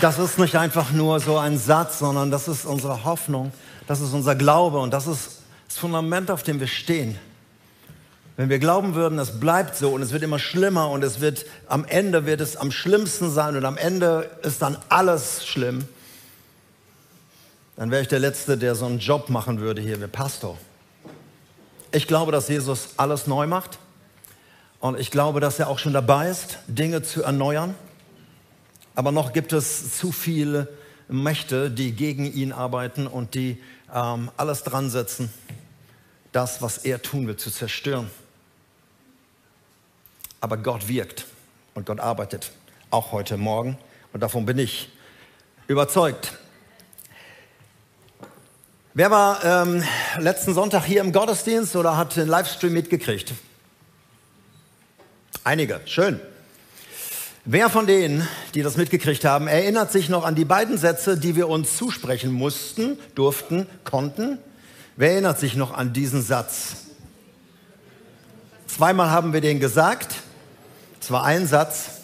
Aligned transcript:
Das 0.00 0.18
ist 0.18 0.38
nicht 0.38 0.56
einfach 0.56 0.92
nur 0.92 1.20
so 1.20 1.36
ein 1.36 1.58
Satz, 1.58 1.98
sondern 1.98 2.30
das 2.30 2.48
ist 2.48 2.64
unsere 2.64 3.04
Hoffnung, 3.04 3.52
das 3.86 4.00
ist 4.00 4.14
unser 4.14 4.34
Glaube 4.34 4.78
und 4.78 4.92
das 4.92 5.06
ist 5.06 5.42
das 5.68 5.76
Fundament, 5.76 6.30
auf 6.30 6.42
dem 6.42 6.58
wir 6.58 6.68
stehen. 6.68 7.18
Wenn 8.38 8.48
wir 8.48 8.58
glauben 8.58 8.94
würden, 8.94 9.18
es 9.18 9.38
bleibt 9.38 9.76
so 9.76 9.90
und 9.90 10.00
es 10.00 10.10
wird 10.12 10.22
immer 10.22 10.38
schlimmer 10.38 10.88
und 10.88 11.04
es 11.04 11.20
wird 11.20 11.44
am 11.68 11.84
Ende 11.84 12.24
wird 12.24 12.40
es 12.40 12.56
am 12.56 12.72
schlimmsten 12.72 13.30
sein 13.30 13.56
und 13.56 13.64
am 13.66 13.76
Ende 13.76 14.30
ist 14.42 14.62
dann 14.62 14.78
alles 14.88 15.46
schlimm, 15.46 15.86
dann 17.76 17.90
wäre 17.90 18.00
ich 18.00 18.08
der 18.08 18.20
Letzte, 18.20 18.56
der 18.56 18.74
so 18.74 18.86
einen 18.86 19.00
Job 19.00 19.28
machen 19.28 19.60
würde 19.60 19.82
hier 19.82 20.00
wie 20.00 20.06
Pastor. 20.06 20.56
Ich 21.92 22.08
glaube, 22.08 22.32
dass 22.32 22.48
Jesus 22.48 22.88
alles 22.96 23.26
neu 23.26 23.46
macht 23.46 23.78
und 24.80 24.98
ich 24.98 25.10
glaube, 25.10 25.40
dass 25.40 25.58
er 25.58 25.68
auch 25.68 25.78
schon 25.78 25.92
dabei 25.92 26.30
ist, 26.30 26.58
Dinge 26.68 27.02
zu 27.02 27.22
erneuern. 27.22 27.74
Aber 28.94 29.12
noch 29.12 29.32
gibt 29.32 29.52
es 29.52 29.98
zu 29.98 30.12
viele 30.12 30.68
Mächte, 31.08 31.70
die 31.70 31.92
gegen 31.92 32.32
ihn 32.32 32.52
arbeiten 32.52 33.06
und 33.06 33.34
die 33.34 33.60
ähm, 33.92 34.30
alles 34.36 34.62
dran 34.62 34.90
setzen, 34.90 35.32
das, 36.32 36.62
was 36.62 36.78
er 36.78 37.02
tun 37.02 37.26
will, 37.26 37.36
zu 37.36 37.50
zerstören. 37.50 38.10
Aber 40.40 40.56
Gott 40.56 40.88
wirkt 40.88 41.26
und 41.74 41.86
Gott 41.86 42.00
arbeitet, 42.00 42.52
auch 42.90 43.12
heute 43.12 43.36
Morgen. 43.36 43.78
Und 44.12 44.20
davon 44.20 44.46
bin 44.46 44.58
ich 44.58 44.90
überzeugt. 45.66 46.34
Wer 48.96 49.10
war 49.10 49.44
ähm, 49.44 49.82
letzten 50.18 50.54
Sonntag 50.54 50.84
hier 50.84 51.00
im 51.00 51.12
Gottesdienst 51.12 51.74
oder 51.74 51.96
hat 51.96 52.14
den 52.14 52.28
Livestream 52.28 52.72
mitgekriegt? 52.72 53.32
Einige, 55.42 55.80
schön. 55.84 56.20
Wer 57.46 57.68
von 57.68 57.86
denen, 57.86 58.26
die 58.54 58.62
das 58.62 58.78
mitgekriegt 58.78 59.26
haben, 59.26 59.48
erinnert 59.48 59.92
sich 59.92 60.08
noch 60.08 60.24
an 60.24 60.34
die 60.34 60.46
beiden 60.46 60.78
Sätze, 60.78 61.18
die 61.18 61.36
wir 61.36 61.48
uns 61.48 61.76
zusprechen 61.76 62.32
mussten, 62.32 62.98
durften, 63.14 63.66
konnten? 63.84 64.38
Wer 64.96 65.12
erinnert 65.12 65.38
sich 65.38 65.54
noch 65.54 65.74
an 65.74 65.92
diesen 65.92 66.22
Satz? 66.22 66.76
Zweimal 68.66 69.10
haben 69.10 69.34
wir 69.34 69.42
den 69.42 69.60
gesagt. 69.60 70.14
Es 71.02 71.10
war 71.10 71.24
ein 71.24 71.46
Satz. 71.46 72.00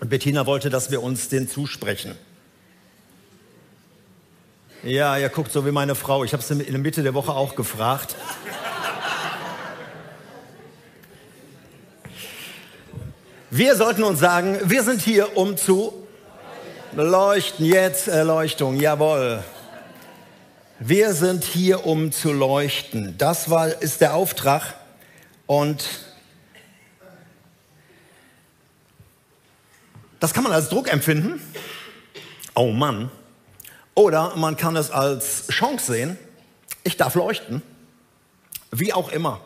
Und 0.00 0.08
Bettina 0.08 0.46
wollte, 0.46 0.70
dass 0.70 0.92
wir 0.92 1.02
uns 1.02 1.28
den 1.28 1.48
zusprechen. 1.48 2.14
Ja, 4.84 5.16
ihr 5.16 5.30
guckt 5.30 5.50
so 5.50 5.66
wie 5.66 5.72
meine 5.72 5.96
Frau. 5.96 6.22
Ich 6.22 6.32
habe 6.32 6.44
es 6.44 6.50
in 6.50 6.58
der 6.60 6.78
Mitte 6.78 7.02
der 7.02 7.14
Woche 7.14 7.32
auch 7.32 7.56
gefragt. 7.56 8.14
Wir 13.56 13.76
sollten 13.76 14.02
uns 14.02 14.18
sagen, 14.18 14.58
wir 14.64 14.82
sind 14.82 15.00
hier, 15.00 15.36
um 15.36 15.56
zu 15.56 16.08
leuchten. 16.90 17.64
Jetzt 17.64 18.08
Erleuchtung, 18.08 18.80
jawohl. 18.80 19.44
Wir 20.80 21.14
sind 21.14 21.44
hier, 21.44 21.86
um 21.86 22.10
zu 22.10 22.32
leuchten. 22.32 23.16
Das 23.16 23.50
war, 23.50 23.80
ist 23.80 24.00
der 24.00 24.14
Auftrag. 24.14 24.74
Und 25.46 25.84
das 30.18 30.34
kann 30.34 30.42
man 30.42 30.52
als 30.52 30.68
Druck 30.68 30.92
empfinden. 30.92 31.40
Oh 32.56 32.72
Mann. 32.72 33.08
Oder 33.94 34.34
man 34.34 34.56
kann 34.56 34.74
es 34.74 34.90
als 34.90 35.46
Chance 35.46 35.92
sehen. 35.92 36.18
Ich 36.82 36.96
darf 36.96 37.14
leuchten. 37.14 37.62
Wie 38.72 38.92
auch 38.92 39.12
immer. 39.12 39.40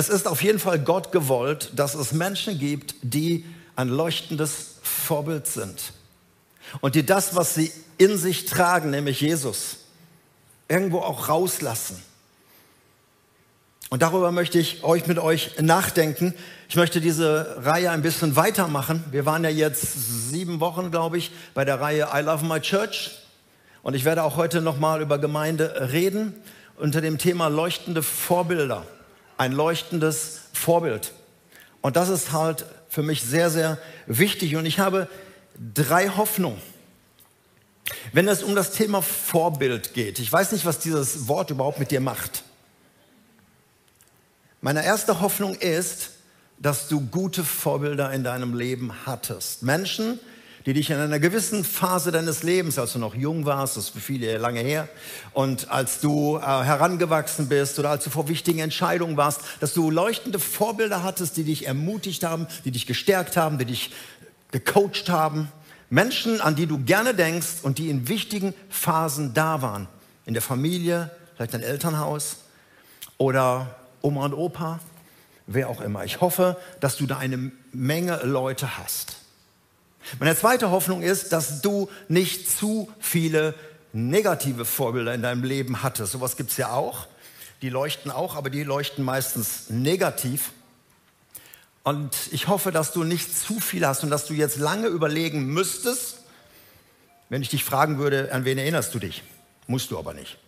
Es 0.00 0.08
ist 0.08 0.26
auf 0.26 0.42
jeden 0.42 0.58
Fall 0.58 0.78
Gott 0.78 1.12
gewollt, 1.12 1.72
dass 1.76 1.92
es 1.92 2.12
Menschen 2.12 2.58
gibt, 2.58 2.94
die 3.02 3.44
ein 3.76 3.88
leuchtendes 3.88 4.76
Vorbild 4.80 5.46
sind 5.46 5.92
und 6.80 6.94
die 6.94 7.04
das, 7.04 7.36
was 7.36 7.54
sie 7.54 7.70
in 7.98 8.16
sich 8.16 8.46
tragen, 8.46 8.88
nämlich 8.88 9.20
Jesus, 9.20 9.76
irgendwo 10.68 11.00
auch 11.00 11.28
rauslassen. 11.28 12.02
Und 13.90 14.00
darüber 14.00 14.32
möchte 14.32 14.58
ich 14.58 14.84
euch 14.84 15.06
mit 15.06 15.18
euch 15.18 15.60
nachdenken. 15.60 16.32
Ich 16.70 16.76
möchte 16.76 17.02
diese 17.02 17.56
Reihe 17.58 17.90
ein 17.90 18.00
bisschen 18.00 18.36
weitermachen. 18.36 19.04
Wir 19.10 19.26
waren 19.26 19.44
ja 19.44 19.50
jetzt 19.50 20.30
sieben 20.30 20.60
Wochen, 20.60 20.90
glaube 20.90 21.18
ich, 21.18 21.30
bei 21.52 21.66
der 21.66 21.78
Reihe 21.78 22.08
I 22.14 22.20
Love 22.20 22.46
My 22.46 22.58
Church. 22.58 23.18
Und 23.82 23.92
ich 23.92 24.06
werde 24.06 24.22
auch 24.22 24.36
heute 24.36 24.62
nochmal 24.62 25.02
über 25.02 25.18
Gemeinde 25.18 25.90
reden 25.92 26.32
unter 26.78 27.02
dem 27.02 27.18
Thema 27.18 27.48
leuchtende 27.48 28.02
Vorbilder 28.02 28.86
ein 29.40 29.52
leuchtendes 29.52 30.42
Vorbild. 30.52 31.14
Und 31.80 31.96
das 31.96 32.10
ist 32.10 32.30
halt 32.30 32.66
für 32.90 33.02
mich 33.02 33.22
sehr, 33.22 33.48
sehr 33.48 33.78
wichtig. 34.06 34.54
Und 34.56 34.66
ich 34.66 34.78
habe 34.78 35.08
drei 35.72 36.10
Hoffnungen. 36.10 36.60
Wenn 38.12 38.28
es 38.28 38.42
um 38.42 38.54
das 38.54 38.72
Thema 38.72 39.00
Vorbild 39.00 39.94
geht, 39.94 40.18
ich 40.18 40.30
weiß 40.30 40.52
nicht, 40.52 40.66
was 40.66 40.78
dieses 40.78 41.26
Wort 41.26 41.50
überhaupt 41.50 41.78
mit 41.78 41.90
dir 41.90 42.00
macht. 42.00 42.42
Meine 44.60 44.84
erste 44.84 45.22
Hoffnung 45.22 45.54
ist, 45.54 46.10
dass 46.58 46.88
du 46.88 47.00
gute 47.00 47.42
Vorbilder 47.42 48.12
in 48.12 48.22
deinem 48.22 48.52
Leben 48.52 48.92
hattest. 49.06 49.62
Menschen, 49.62 50.20
die 50.66 50.74
dich 50.74 50.90
in 50.90 50.98
einer 50.98 51.18
gewissen 51.18 51.64
Phase 51.64 52.12
deines 52.12 52.42
Lebens, 52.42 52.78
als 52.78 52.92
du 52.92 52.98
noch 52.98 53.14
jung 53.14 53.46
warst, 53.46 53.76
das 53.76 53.84
ist 53.84 53.90
für 53.90 54.00
viele 54.00 54.36
lange 54.38 54.60
her, 54.60 54.88
und 55.32 55.70
als 55.70 56.00
du 56.00 56.36
äh, 56.36 56.40
herangewachsen 56.40 57.48
bist 57.48 57.78
oder 57.78 57.90
als 57.90 58.04
du 58.04 58.10
vor 58.10 58.28
wichtigen 58.28 58.58
Entscheidungen 58.58 59.16
warst, 59.16 59.40
dass 59.60 59.72
du 59.72 59.90
leuchtende 59.90 60.38
Vorbilder 60.38 61.02
hattest, 61.02 61.36
die 61.36 61.44
dich 61.44 61.66
ermutigt 61.66 62.24
haben, 62.24 62.46
die 62.64 62.70
dich 62.70 62.86
gestärkt 62.86 63.36
haben, 63.36 63.58
die 63.58 63.64
dich 63.64 63.92
gecoacht 64.50 65.08
haben. 65.08 65.48
Menschen, 65.88 66.40
an 66.40 66.54
die 66.56 66.66
du 66.66 66.78
gerne 66.78 67.14
denkst 67.14 67.62
und 67.62 67.78
die 67.78 67.88
in 67.88 68.08
wichtigen 68.08 68.54
Phasen 68.68 69.34
da 69.34 69.62
waren. 69.62 69.88
In 70.26 70.34
der 70.34 70.42
Familie, 70.42 71.10
vielleicht 71.34 71.54
dein 71.54 71.62
Elternhaus 71.62 72.36
oder 73.18 73.74
Oma 74.02 74.26
und 74.26 74.34
Opa, 74.34 74.80
wer 75.46 75.68
auch 75.68 75.80
immer. 75.80 76.04
Ich 76.04 76.20
hoffe, 76.20 76.56
dass 76.80 76.96
du 76.96 77.06
da 77.06 77.18
eine 77.18 77.50
Menge 77.72 78.20
Leute 78.24 78.78
hast. 78.78 79.16
Meine 80.18 80.36
zweite 80.36 80.70
Hoffnung 80.70 81.02
ist, 81.02 81.32
dass 81.32 81.60
du 81.62 81.88
nicht 82.08 82.50
zu 82.50 82.90
viele 82.98 83.54
negative 83.92 84.64
Vorbilder 84.64 85.14
in 85.14 85.22
deinem 85.22 85.44
Leben 85.44 85.82
hattest. 85.82 86.12
Sowas 86.12 86.36
gibt 86.36 86.50
es 86.50 86.56
ja 86.56 86.72
auch. 86.72 87.06
Die 87.62 87.68
leuchten 87.68 88.10
auch, 88.10 88.36
aber 88.36 88.50
die 88.50 88.62
leuchten 88.62 89.04
meistens 89.04 89.68
negativ. 89.68 90.52
Und 91.82 92.14
ich 92.30 92.48
hoffe, 92.48 92.72
dass 92.72 92.92
du 92.92 93.04
nicht 93.04 93.36
zu 93.36 93.60
viel 93.60 93.86
hast 93.86 94.02
und 94.02 94.10
dass 94.10 94.26
du 94.26 94.34
jetzt 94.34 94.58
lange 94.58 94.86
überlegen 94.86 95.46
müsstest, 95.46 96.18
wenn 97.28 97.42
ich 97.42 97.48
dich 97.48 97.64
fragen 97.64 97.98
würde, 97.98 98.32
an 98.32 98.44
wen 98.44 98.58
erinnerst 98.58 98.94
du 98.94 98.98
dich? 98.98 99.22
Musst 99.66 99.90
du 99.90 99.98
aber 99.98 100.14
nicht. 100.14 100.38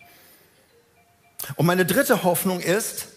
Und 1.55 1.65
meine 1.65 1.85
dritte 1.85 2.23
Hoffnung 2.23 2.59
ist, 2.59 3.07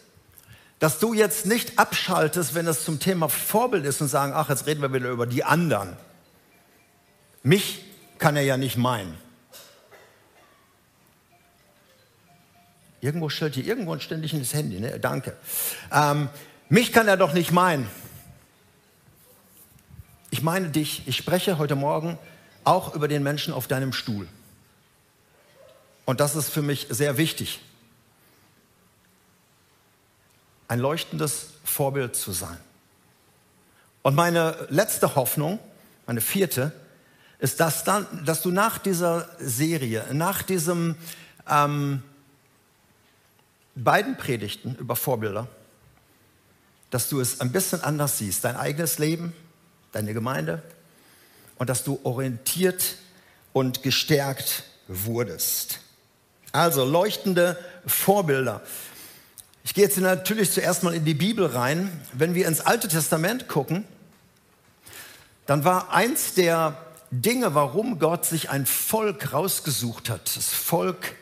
dass 0.79 0.99
du 0.99 1.15
jetzt 1.15 1.47
nicht 1.47 1.79
abschaltest, 1.79 2.55
wenn 2.55 2.67
es 2.67 2.85
zum 2.85 3.01
Thema 3.01 3.29
Vorbild 3.29 3.85
ist 3.87 4.01
und 4.01 4.09
sagen, 4.09 4.33
ach, 4.35 4.51
jetzt 4.51 4.67
reden 4.67 4.83
wir 4.83 4.93
wieder 4.93 5.11
über 5.11 5.27
die 5.27 5.45
anderen. 5.45 5.97
Mich 7.47 7.85
kann 8.19 8.35
er 8.35 8.43
ja 8.43 8.57
nicht 8.57 8.77
meinen. 8.77 9.17
Irgendwo 13.01 13.29
stellt 13.29 13.55
hier 13.55 13.65
irgendwo 13.65 13.93
ein 13.93 14.01
ständiges 14.01 14.53
Handy, 14.53 14.81
ne? 14.81 14.99
Danke. 14.99 15.37
Ähm, 15.93 16.29
mich 16.69 16.93
kann 16.93 17.07
er 17.07 17.17
doch 17.17 17.33
nicht 17.35 17.53
meinen. 17.53 17.89
Ich 20.31 20.43
meine 20.43 20.71
dich, 20.71 21.07
ich 21.07 21.17
spreche 21.17 21.57
heute 21.57 21.77
Morgen 21.77 22.19
auch 22.65 22.97
über 22.97 23.07
den 23.07 23.23
Menschen 23.23 23.55
auf 23.55 23.69
deinem 23.69 23.93
Stuhl. 23.93 24.27
Und 26.05 26.19
das 26.19 26.35
ist 26.35 26.49
für 26.49 26.63
mich 26.63 26.89
sehr 26.91 27.17
wichtig. 27.17 27.61
Ein 30.67 30.81
leuchtendes 30.81 31.51
Vorbild 31.63 32.17
zu 32.17 32.33
sein. 32.33 32.59
Und 34.03 34.17
meine 34.17 34.67
letzte 34.69 35.15
Hoffnung, 35.15 35.61
meine 36.09 36.21
vierte, 36.21 36.73
ist, 37.39 37.61
dass, 37.61 37.85
dann, 37.85 38.07
dass 38.25 38.43
du 38.43 38.51
nach 38.51 38.79
dieser 38.79 39.29
Serie, 39.39 40.05
nach 40.13 40.43
diesem 40.43 40.97
ähm, 41.49 42.03
beiden 43.75 44.17
Predigten 44.17 44.75
über 44.77 44.97
Vorbilder, 44.97 45.47
dass 46.91 47.09
du 47.09 47.21
es 47.21 47.41
ein 47.41 47.53
bisschen 47.53 47.83
anders 47.83 48.19
siehst, 48.19 48.45
dein 48.45 48.57
eigenes 48.57 48.99
Leben, 48.99 49.35
deine 49.93 50.15
Gemeinde 50.15 50.63
und 51.57 51.69
dass 51.69 51.85
du 51.85 52.01
orientiert 52.05 52.97
und 53.53 53.83
gestärkt 53.83 54.65
wurdest. 54.89 55.81
Also 56.53 56.85
leuchtende 56.85 57.59
Vorbilder. 57.87 58.63
Ich 59.65 59.75
gehe 59.75 59.85
jetzt 59.85 59.99
natürlich 59.99 60.53
zuerst 60.53 60.85
mal 60.85 60.95
in 60.95 61.05
die 61.05 61.15
Bibel 61.15 61.45
rein. 61.45 61.91
Wenn 62.13 62.35
wir 62.35 62.47
ins 62.47 62.61
Alte 62.61 62.89
Testament 62.89 63.49
gucken, 63.49 63.85
dann 65.45 65.65
war 65.65 65.93
eins 65.93 66.35
der 66.35 66.86
Dinge, 67.11 67.55
warum 67.55 67.99
Gott 67.99 68.25
sich 68.25 68.51
ein 68.51 68.67
Volk 68.67 69.33
rausgesucht 69.33 70.11
hat, 70.11 70.37
das 70.37 70.49
Volk 70.49 71.15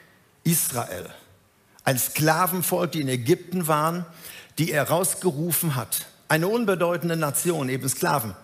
Israel. 0.42 1.10
Ein 1.84 1.98
Sklavenvolk, 1.98 2.92
die 2.92 3.00
in 3.02 3.08
Ägypten 3.08 3.68
waren, 3.68 4.06
die 4.58 4.72
er 4.72 4.88
rausgerufen 4.88 5.74
hat. 5.74 6.06
Eine 6.28 6.48
unbedeutende 6.48 7.16
Nation, 7.16 7.68
eben 7.68 7.88
Sklaven. 7.88 8.34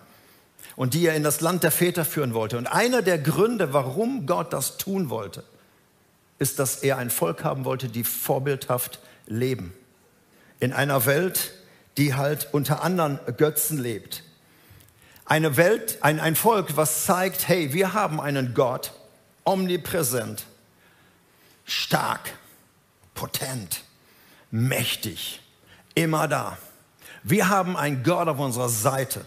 und 0.75 0.93
die 0.93 1.05
er 1.05 1.15
in 1.15 1.23
das 1.23 1.41
Land 1.41 1.63
der 1.63 1.71
Väter 1.71 2.05
führen 2.05 2.33
wollte. 2.33 2.57
Und 2.57 2.67
einer 2.67 3.01
der 3.01 3.17
Gründe, 3.17 3.73
warum 3.73 4.25
Gott 4.25 4.53
das 4.53 4.77
tun 4.77 5.09
wollte, 5.09 5.43
ist, 6.39 6.59
dass 6.59 6.77
er 6.77 6.97
ein 6.97 7.09
Volk 7.09 7.43
haben 7.43 7.65
wollte, 7.65 7.87
die 7.89 8.03
vorbildhaft 8.03 8.99
leben. 9.27 9.73
In 10.59 10.73
einer 10.73 11.05
Welt, 11.05 11.51
die 11.97 12.15
halt 12.15 12.47
unter 12.51 12.83
anderen 12.83 13.19
Götzen 13.37 13.77
lebt. 13.77 14.23
Eine 15.31 15.55
Welt, 15.55 15.99
ein, 16.01 16.19
ein 16.19 16.35
Volk, 16.35 16.75
was 16.75 17.05
zeigt, 17.05 17.47
hey, 17.47 17.71
wir 17.71 17.93
haben 17.93 18.19
einen 18.19 18.53
Gott, 18.53 18.91
omnipräsent, 19.45 20.43
stark, 21.63 22.33
potent, 23.13 23.85
mächtig, 24.51 25.39
immer 25.95 26.27
da. 26.27 26.57
Wir 27.23 27.47
haben 27.47 27.77
einen 27.77 28.03
Gott 28.03 28.27
auf 28.27 28.39
unserer 28.39 28.67
Seite, 28.67 29.25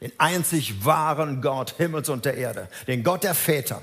den 0.00 0.12
einzig 0.16 0.82
wahren 0.86 1.42
Gott 1.42 1.74
Himmels 1.76 2.08
und 2.08 2.24
der 2.24 2.38
Erde, 2.38 2.70
den 2.86 3.04
Gott 3.04 3.22
der 3.22 3.34
Väter. 3.34 3.82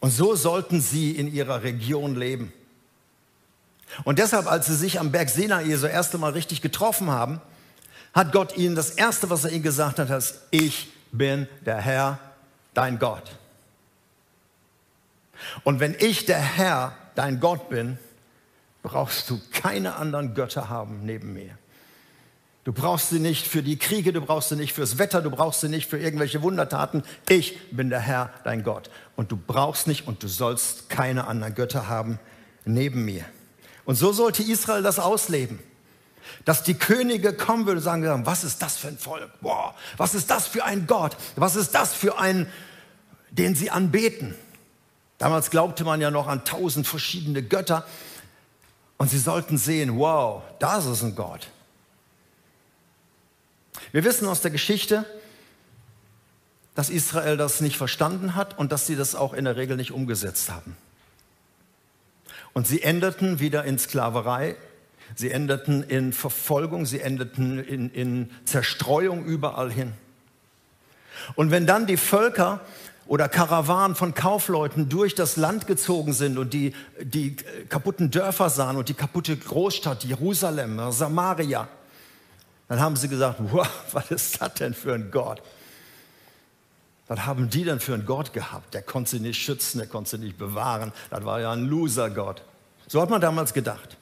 Und 0.00 0.10
so 0.10 0.34
sollten 0.34 0.80
sie 0.80 1.12
in 1.12 1.32
ihrer 1.32 1.62
Region 1.62 2.16
leben. 2.16 2.52
Und 4.02 4.18
deshalb, 4.18 4.50
als 4.50 4.66
sie 4.66 4.74
sich 4.74 4.98
am 4.98 5.12
Berg 5.12 5.30
Sinai 5.30 5.72
so 5.76 5.86
erste 5.86 6.18
Mal 6.18 6.32
richtig 6.32 6.62
getroffen 6.62 7.12
haben, 7.12 7.40
hat 8.14 8.32
Gott 8.32 8.56
ihnen 8.56 8.76
das 8.76 8.90
erste, 8.90 9.28
was 9.28 9.44
er 9.44 9.50
ihnen 9.50 9.62
gesagt 9.62 9.98
hat, 9.98 10.08
ist, 10.08 10.40
ich 10.50 10.92
bin 11.12 11.48
der 11.66 11.80
Herr, 11.80 12.18
dein 12.72 12.98
Gott. 12.98 13.36
Und 15.64 15.80
wenn 15.80 15.94
ich 15.98 16.24
der 16.24 16.38
Herr, 16.38 16.96
dein 17.16 17.40
Gott 17.40 17.68
bin, 17.68 17.98
brauchst 18.82 19.28
du 19.30 19.40
keine 19.52 19.96
anderen 19.96 20.34
Götter 20.34 20.68
haben 20.68 21.04
neben 21.04 21.32
mir. 21.32 21.58
Du 22.62 22.72
brauchst 22.72 23.10
sie 23.10 23.18
nicht 23.18 23.46
für 23.46 23.62
die 23.62 23.76
Kriege, 23.76 24.12
du 24.12 24.22
brauchst 24.22 24.48
sie 24.48 24.56
nicht 24.56 24.72
fürs 24.72 24.96
Wetter, 24.98 25.20
du 25.20 25.30
brauchst 25.30 25.60
sie 25.60 25.68
nicht 25.68 25.88
für 25.88 25.98
irgendwelche 25.98 26.40
Wundertaten. 26.40 27.02
Ich 27.28 27.70
bin 27.70 27.90
der 27.90 28.00
Herr, 28.00 28.30
dein 28.44 28.62
Gott. 28.62 28.90
Und 29.16 29.32
du 29.32 29.36
brauchst 29.36 29.86
nicht 29.86 30.06
und 30.06 30.22
du 30.22 30.28
sollst 30.28 30.88
keine 30.88 31.26
anderen 31.26 31.54
Götter 31.54 31.88
haben 31.88 32.18
neben 32.64 33.04
mir. 33.04 33.24
Und 33.84 33.96
so 33.96 34.12
sollte 34.12 34.42
Israel 34.42 34.82
das 34.82 34.98
ausleben. 34.98 35.58
Dass 36.44 36.62
die 36.62 36.74
Könige 36.74 37.32
kommen 37.32 37.66
würden 37.66 37.78
und 37.78 37.84
sagen, 37.84 38.26
was 38.26 38.44
ist 38.44 38.62
das 38.62 38.76
für 38.76 38.88
ein 38.88 38.98
Volk? 38.98 39.30
Boah, 39.40 39.74
was 39.96 40.14
ist 40.14 40.30
das 40.30 40.46
für 40.46 40.64
ein 40.64 40.86
Gott? 40.86 41.16
Was 41.36 41.56
ist 41.56 41.74
das 41.74 41.94
für 41.94 42.18
ein, 42.18 42.50
den 43.30 43.54
sie 43.54 43.70
anbeten? 43.70 44.34
Damals 45.18 45.50
glaubte 45.50 45.84
man 45.84 46.00
ja 46.00 46.10
noch 46.10 46.26
an 46.26 46.44
tausend 46.44 46.86
verschiedene 46.86 47.42
Götter. 47.42 47.86
Und 48.96 49.10
sie 49.10 49.18
sollten 49.18 49.58
sehen, 49.58 49.98
wow, 49.98 50.42
das 50.58 50.86
ist 50.86 51.02
ein 51.02 51.14
Gott. 51.14 51.48
Wir 53.92 54.04
wissen 54.04 54.28
aus 54.28 54.40
der 54.40 54.50
Geschichte, 54.50 55.04
dass 56.74 56.90
Israel 56.90 57.36
das 57.36 57.60
nicht 57.60 57.76
verstanden 57.76 58.34
hat 58.34 58.58
und 58.58 58.72
dass 58.72 58.86
sie 58.86 58.96
das 58.96 59.14
auch 59.14 59.32
in 59.32 59.44
der 59.44 59.56
Regel 59.56 59.76
nicht 59.76 59.92
umgesetzt 59.92 60.50
haben. 60.50 60.76
Und 62.52 62.66
sie 62.66 62.82
endeten 62.82 63.40
wieder 63.40 63.64
in 63.64 63.78
Sklaverei, 63.78 64.56
sie 65.14 65.30
endeten 65.30 65.82
in 65.82 66.12
Verfolgung, 66.12 66.86
sie 66.86 67.00
endeten 67.00 67.58
in, 67.58 67.90
in 67.90 68.30
Zerstreuung 68.44 69.24
überall 69.24 69.70
hin. 69.70 69.92
Und 71.36 71.50
wenn 71.50 71.66
dann 71.66 71.86
die 71.86 71.96
Völker 71.96 72.60
oder 73.06 73.28
Karawanen 73.28 73.96
von 73.96 74.14
Kaufleuten 74.14 74.88
durch 74.88 75.14
das 75.14 75.36
Land 75.36 75.66
gezogen 75.66 76.12
sind 76.12 76.38
und 76.38 76.52
die, 76.54 76.74
die 77.00 77.36
kaputten 77.68 78.10
Dörfer 78.10 78.50
sahen 78.50 78.76
und 78.76 78.88
die 78.88 78.94
kaputte 78.94 79.36
Großstadt 79.36 80.04
Jerusalem, 80.04 80.90
Samaria, 80.90 81.68
dann 82.68 82.80
haben 82.80 82.96
sie 82.96 83.08
gesagt, 83.08 83.38
wow, 83.50 83.68
was 83.92 84.10
ist 84.10 84.40
das 84.40 84.54
denn 84.54 84.74
für 84.74 84.94
ein 84.94 85.10
Gott? 85.10 85.42
Was 87.06 87.26
haben 87.26 87.50
die 87.50 87.64
denn 87.64 87.80
für 87.80 87.92
einen 87.92 88.06
Gott 88.06 88.32
gehabt? 88.32 88.72
Der 88.72 88.80
konnte 88.80 89.10
sie 89.10 89.20
nicht 89.20 89.40
schützen, 89.40 89.78
der 89.78 89.86
konnte 89.86 90.10
sie 90.10 90.18
nicht 90.18 90.38
bewahren. 90.38 90.92
Das 91.10 91.24
war 91.24 91.40
ja 91.40 91.52
ein 91.52 91.66
Loser-Gott. 91.66 92.42
So 92.86 93.02
hat 93.02 93.10
man 93.10 93.20
damals 93.20 93.52
gedacht. 93.52 93.98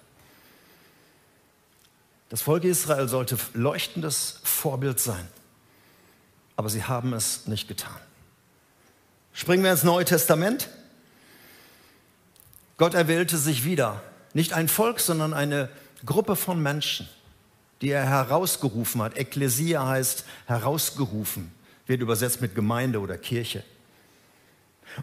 Das 2.32 2.40
Volk 2.40 2.64
Israel 2.64 3.06
sollte 3.08 3.36
leuchtendes 3.52 4.40
Vorbild 4.42 4.98
sein. 4.98 5.28
Aber 6.56 6.68
sie 6.68 6.82
haben 6.82 7.12
es 7.12 7.46
nicht 7.46 7.68
getan. 7.68 8.00
Springen 9.32 9.62
wir 9.62 9.70
ins 9.70 9.84
Neue 9.84 10.04
Testament. 10.04 10.68
Gott 12.78 12.94
erwählte 12.94 13.36
sich 13.36 13.64
wieder. 13.64 14.02
Nicht 14.32 14.54
ein 14.54 14.68
Volk, 14.68 14.98
sondern 14.98 15.34
eine 15.34 15.68
Gruppe 16.04 16.34
von 16.34 16.60
Menschen 16.60 17.06
die 17.82 17.90
er 17.90 18.08
herausgerufen 18.08 19.02
hat. 19.02 19.18
Ekklesia 19.18 19.86
heißt 19.86 20.24
herausgerufen, 20.46 21.52
wird 21.86 22.00
übersetzt 22.00 22.40
mit 22.40 22.54
Gemeinde 22.54 23.00
oder 23.00 23.18
Kirche. 23.18 23.64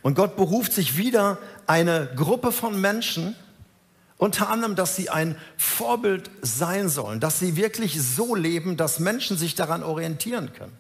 Und 0.02 0.16
Gott 0.16 0.38
beruft 0.38 0.72
sich 0.72 0.98
wieder 0.98 1.38
eine 1.68 2.10
Gruppe 2.16 2.52
von 2.52 2.80
Menschen, 2.80 3.36
unter 4.20 4.50
anderem, 4.50 4.76
dass 4.76 4.98
sie 4.98 5.10
ein 5.10 5.36
Vorbild 5.58 6.30
sein 6.42 6.90
sollen, 6.90 7.22
dass 7.22 7.40
sie 7.40 7.56
wirklich 7.56 8.00
so 8.00 8.36
leben, 8.36 8.76
dass 8.76 9.00
Menschen 9.00 9.38
sich 9.38 9.56
daran 9.56 9.82
orientieren 9.82 10.52
können. 10.54 10.78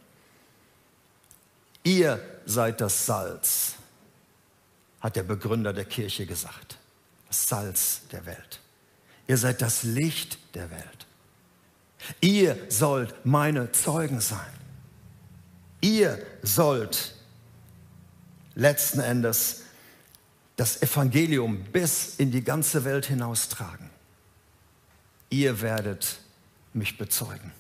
Ihr 1.83 2.19
seid 2.45 2.81
das 2.81 3.05
Salz, 3.05 3.75
hat 4.99 5.15
der 5.15 5.23
Begründer 5.23 5.71
der 5.71 5.85
Kirche 5.85 6.25
gesagt. 6.25 6.77
Das 7.29 7.47
Salz 7.47 8.01
der 8.11 8.25
Welt. 8.25 8.59
Ihr 9.27 9.37
seid 9.37 9.61
das 9.61 9.83
Licht 9.83 10.37
der 10.53 10.69
Welt. 10.69 11.07
Ihr 12.19 12.57
sollt 12.67 13.25
meine 13.25 13.71
Zeugen 13.71 14.19
sein. 14.19 14.51
Ihr 15.79 16.21
sollt 16.41 17.15
letzten 18.55 18.99
Endes 18.99 19.58
das 20.59 20.81
Evangelium 20.81 21.63
bis 21.71 22.15
in 22.17 22.31
die 22.31 22.43
ganze 22.43 22.83
Welt 22.83 23.05
hinaustragen. 23.05 23.89
Ihr 25.29 25.61
werdet 25.61 26.19
mich 26.73 26.97
bezeugen. 26.97 27.53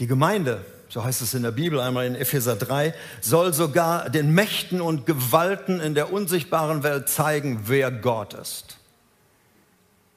Die 0.00 0.08
Gemeinde, 0.08 0.64
so 0.88 1.04
heißt 1.04 1.22
es 1.22 1.34
in 1.34 1.44
der 1.44 1.52
Bibel 1.52 1.78
einmal 1.78 2.04
in 2.04 2.16
Epheser 2.16 2.56
3, 2.56 2.94
soll 3.20 3.54
sogar 3.54 4.10
den 4.10 4.34
Mächten 4.34 4.80
und 4.80 5.06
Gewalten 5.06 5.78
in 5.78 5.94
der 5.94 6.12
unsichtbaren 6.12 6.82
Welt 6.82 7.08
zeigen, 7.08 7.68
wer 7.68 7.92
Gott 7.92 8.34
ist. 8.34 8.76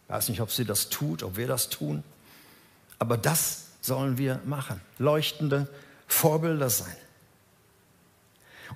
Ich 0.08 0.14
weiß 0.16 0.30
nicht, 0.30 0.42
ob 0.42 0.52
sie 0.52 0.66
das 0.66 0.90
tut, 0.90 1.22
ob 1.22 1.38
wir 1.38 1.48
das 1.48 1.70
tun. 1.70 2.04
Aber 2.98 3.18
das 3.18 3.66
sollen 3.82 4.18
wir 4.18 4.40
machen. 4.46 4.82
Leuchtende 4.98 5.68
Vorbilder 6.08 6.72
sein. 6.72 6.96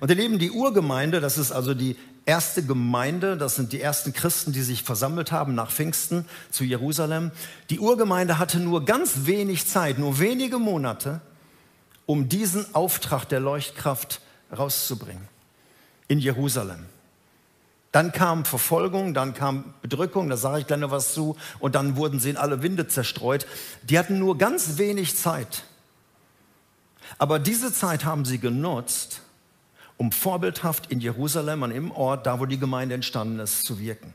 Und 0.00 0.10
ihr 0.10 0.16
Lieben, 0.16 0.38
die 0.38 0.50
Urgemeinde, 0.50 1.20
das 1.20 1.38
ist 1.38 1.52
also 1.52 1.74
die 1.74 1.96
erste 2.26 2.62
Gemeinde, 2.62 3.36
das 3.36 3.56
sind 3.56 3.72
die 3.72 3.80
ersten 3.80 4.12
Christen, 4.12 4.52
die 4.52 4.62
sich 4.62 4.82
versammelt 4.82 5.32
haben 5.32 5.54
nach 5.54 5.70
Pfingsten 5.70 6.26
zu 6.50 6.64
Jerusalem. 6.64 7.30
Die 7.70 7.80
Urgemeinde 7.80 8.38
hatte 8.38 8.58
nur 8.58 8.84
ganz 8.84 9.26
wenig 9.26 9.66
Zeit, 9.66 9.98
nur 9.98 10.18
wenige 10.18 10.58
Monate, 10.58 11.20
um 12.04 12.28
diesen 12.28 12.74
Auftrag 12.74 13.24
der 13.26 13.40
Leuchtkraft 13.40 14.20
rauszubringen 14.56 15.28
in 16.08 16.18
Jerusalem. 16.18 16.86
Dann 17.92 18.12
kam 18.12 18.44
Verfolgung, 18.44 19.14
dann 19.14 19.32
kam 19.32 19.72
Bedrückung, 19.80 20.28
da 20.28 20.36
sage 20.36 20.60
ich 20.60 20.66
gleich 20.66 20.80
noch 20.80 20.90
was 20.90 21.14
zu, 21.14 21.36
und 21.60 21.74
dann 21.74 21.96
wurden 21.96 22.20
sie 22.20 22.30
in 22.30 22.36
alle 22.36 22.62
Winde 22.62 22.88
zerstreut. 22.88 23.46
Die 23.84 23.98
hatten 23.98 24.18
nur 24.18 24.36
ganz 24.36 24.76
wenig 24.76 25.16
Zeit. 25.16 25.64
Aber 27.18 27.38
diese 27.38 27.72
Zeit 27.72 28.04
haben 28.04 28.24
sie 28.24 28.38
genutzt, 28.38 29.22
um 29.98 30.12
vorbildhaft 30.12 30.90
in 30.90 31.00
Jerusalem 31.00 31.62
und 31.62 31.70
im 31.70 31.90
Ort, 31.90 32.26
da 32.26 32.38
wo 32.40 32.46
die 32.46 32.58
Gemeinde 32.58 32.94
entstanden 32.94 33.38
ist, 33.38 33.64
zu 33.64 33.80
wirken. 33.80 34.12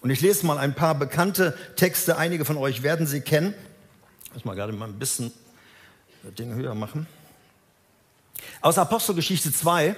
Und 0.00 0.10
ich 0.10 0.20
lese 0.20 0.46
mal 0.46 0.58
ein 0.58 0.74
paar 0.74 0.94
bekannte 0.94 1.56
Texte, 1.76 2.18
einige 2.18 2.44
von 2.44 2.56
euch 2.56 2.82
werden 2.82 3.06
sie 3.06 3.20
kennen. 3.20 3.54
Ich 4.26 4.34
muss 4.34 4.44
mal 4.44 4.54
gerade 4.54 4.72
mal 4.72 4.88
ein 4.88 4.98
bisschen 4.98 5.32
das 6.22 6.34
Ding 6.34 6.54
höher 6.54 6.74
machen. 6.74 7.06
Aus 8.60 8.78
Apostelgeschichte 8.78 9.52
2, 9.52 9.96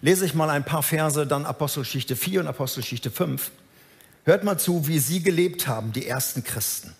lese 0.00 0.24
ich 0.24 0.34
mal 0.34 0.50
ein 0.50 0.64
paar 0.64 0.82
Verse, 0.82 1.26
dann 1.26 1.44
Apostelgeschichte 1.44 2.16
4 2.16 2.40
und 2.40 2.46
Apostelgeschichte 2.46 3.10
5. 3.10 3.50
Hört 4.24 4.44
mal 4.44 4.58
zu, 4.58 4.86
wie 4.86 4.98
sie 4.98 5.22
gelebt 5.22 5.66
haben, 5.66 5.92
die 5.92 6.06
ersten 6.06 6.44
Christen. 6.44 6.94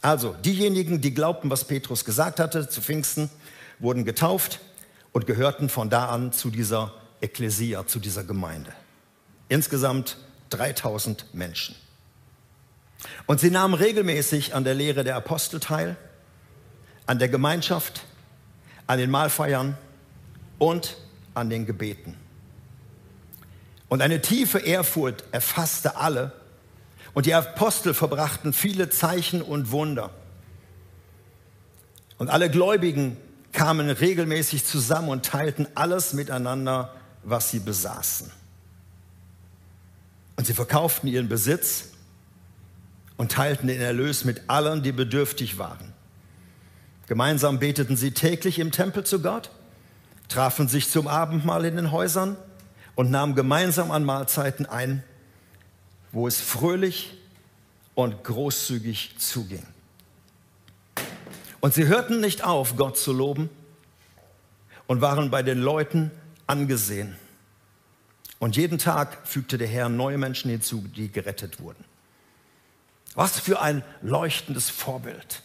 Also, 0.00 0.34
diejenigen, 0.44 1.00
die 1.00 1.14
glaubten, 1.14 1.50
was 1.50 1.64
Petrus 1.64 2.04
gesagt 2.04 2.40
hatte 2.40 2.68
zu 2.68 2.80
Pfingsten, 2.80 3.30
wurden 3.78 4.04
getauft 4.04 4.60
und 5.12 5.26
gehörten 5.26 5.68
von 5.68 5.90
da 5.90 6.08
an 6.08 6.32
zu 6.32 6.50
dieser 6.50 6.94
Ekklesia, 7.20 7.86
zu 7.86 7.98
dieser 7.98 8.24
Gemeinde. 8.24 8.72
Insgesamt 9.48 10.16
3000 10.50 11.34
Menschen. 11.34 11.74
Und 13.26 13.40
sie 13.40 13.50
nahmen 13.50 13.74
regelmäßig 13.74 14.54
an 14.54 14.64
der 14.64 14.74
Lehre 14.74 15.04
der 15.04 15.16
Apostel 15.16 15.60
teil, 15.60 15.96
an 17.06 17.18
der 17.18 17.28
Gemeinschaft, 17.28 18.02
an 18.86 18.98
den 18.98 19.10
Mahlfeiern 19.10 19.76
und 20.58 20.96
an 21.34 21.50
den 21.50 21.66
Gebeten. 21.66 22.16
Und 23.88 24.02
eine 24.02 24.20
tiefe 24.20 24.58
Ehrfurcht 24.58 25.24
erfasste 25.32 25.96
alle. 25.96 26.32
Und 27.14 27.26
die 27.26 27.34
Apostel 27.34 27.94
verbrachten 27.94 28.52
viele 28.52 28.90
Zeichen 28.90 29.40
und 29.40 29.70
Wunder. 29.70 30.10
Und 32.18 32.28
alle 32.28 32.50
Gläubigen 32.50 33.16
kamen 33.58 33.90
regelmäßig 33.90 34.64
zusammen 34.64 35.08
und 35.08 35.26
teilten 35.26 35.66
alles 35.74 36.12
miteinander, 36.12 36.94
was 37.24 37.50
sie 37.50 37.58
besaßen. 37.58 38.30
Und 40.36 40.46
sie 40.46 40.54
verkauften 40.54 41.08
ihren 41.08 41.28
Besitz 41.28 41.86
und 43.16 43.32
teilten 43.32 43.66
den 43.66 43.80
Erlös 43.80 44.24
mit 44.24 44.42
allen, 44.46 44.84
die 44.84 44.92
bedürftig 44.92 45.58
waren. 45.58 45.92
Gemeinsam 47.08 47.58
beteten 47.58 47.96
sie 47.96 48.12
täglich 48.12 48.60
im 48.60 48.70
Tempel 48.70 49.02
zu 49.02 49.20
Gott, 49.22 49.50
trafen 50.28 50.68
sich 50.68 50.88
zum 50.88 51.08
Abendmahl 51.08 51.64
in 51.64 51.74
den 51.74 51.90
Häusern 51.90 52.36
und 52.94 53.10
nahmen 53.10 53.34
gemeinsam 53.34 53.90
an 53.90 54.04
Mahlzeiten 54.04 54.66
ein, 54.66 55.02
wo 56.12 56.28
es 56.28 56.40
fröhlich 56.40 57.18
und 57.96 58.22
großzügig 58.22 59.16
zuging. 59.18 59.66
Und 61.60 61.74
sie 61.74 61.86
hörten 61.86 62.20
nicht 62.20 62.44
auf, 62.44 62.76
Gott 62.76 62.96
zu 62.96 63.12
loben 63.12 63.50
und 64.86 65.00
waren 65.00 65.30
bei 65.30 65.42
den 65.42 65.58
Leuten 65.58 66.10
angesehen. 66.46 67.16
Und 68.38 68.56
jeden 68.56 68.78
Tag 68.78 69.26
fügte 69.26 69.58
der 69.58 69.66
Herr 69.66 69.88
neue 69.88 70.18
Menschen 70.18 70.50
hinzu, 70.50 70.84
die 70.94 71.10
gerettet 71.10 71.60
wurden. 71.60 71.84
Was 73.14 73.40
für 73.40 73.60
ein 73.60 73.82
leuchtendes 74.02 74.70
Vorbild. 74.70 75.42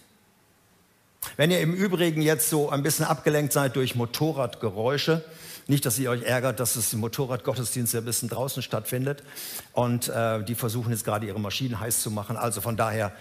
Wenn 1.38 1.50
ihr 1.50 1.62
im 1.62 1.74
Übrigen 1.74 2.22
jetzt 2.22 2.50
so 2.50 2.70
ein 2.70 2.84
bisschen 2.84 3.06
abgelenkt 3.06 3.54
seid 3.54 3.76
durch 3.76 3.96
Motorradgeräusche, 3.96 5.24
nicht, 5.68 5.86
dass 5.86 5.98
ihr 5.98 6.10
euch 6.12 6.24
ärgert, 6.24 6.60
dass 6.60 6.74
das 6.74 6.94
Motorradgottesdienst 6.94 7.94
ja 7.94 8.02
ein 8.02 8.06
bisschen 8.06 8.30
draußen 8.30 8.62
stattfindet 8.62 9.24
und 9.72 10.10
äh, 10.10 10.44
die 10.44 10.56
versuchen 10.56 10.92
jetzt 10.92 11.06
gerade 11.06 11.26
ihre 11.26 11.40
Maschinen 11.40 11.80
heiß 11.80 12.02
zu 12.02 12.12
machen. 12.12 12.36
Also 12.36 12.60
von 12.60 12.76
daher 12.76 13.14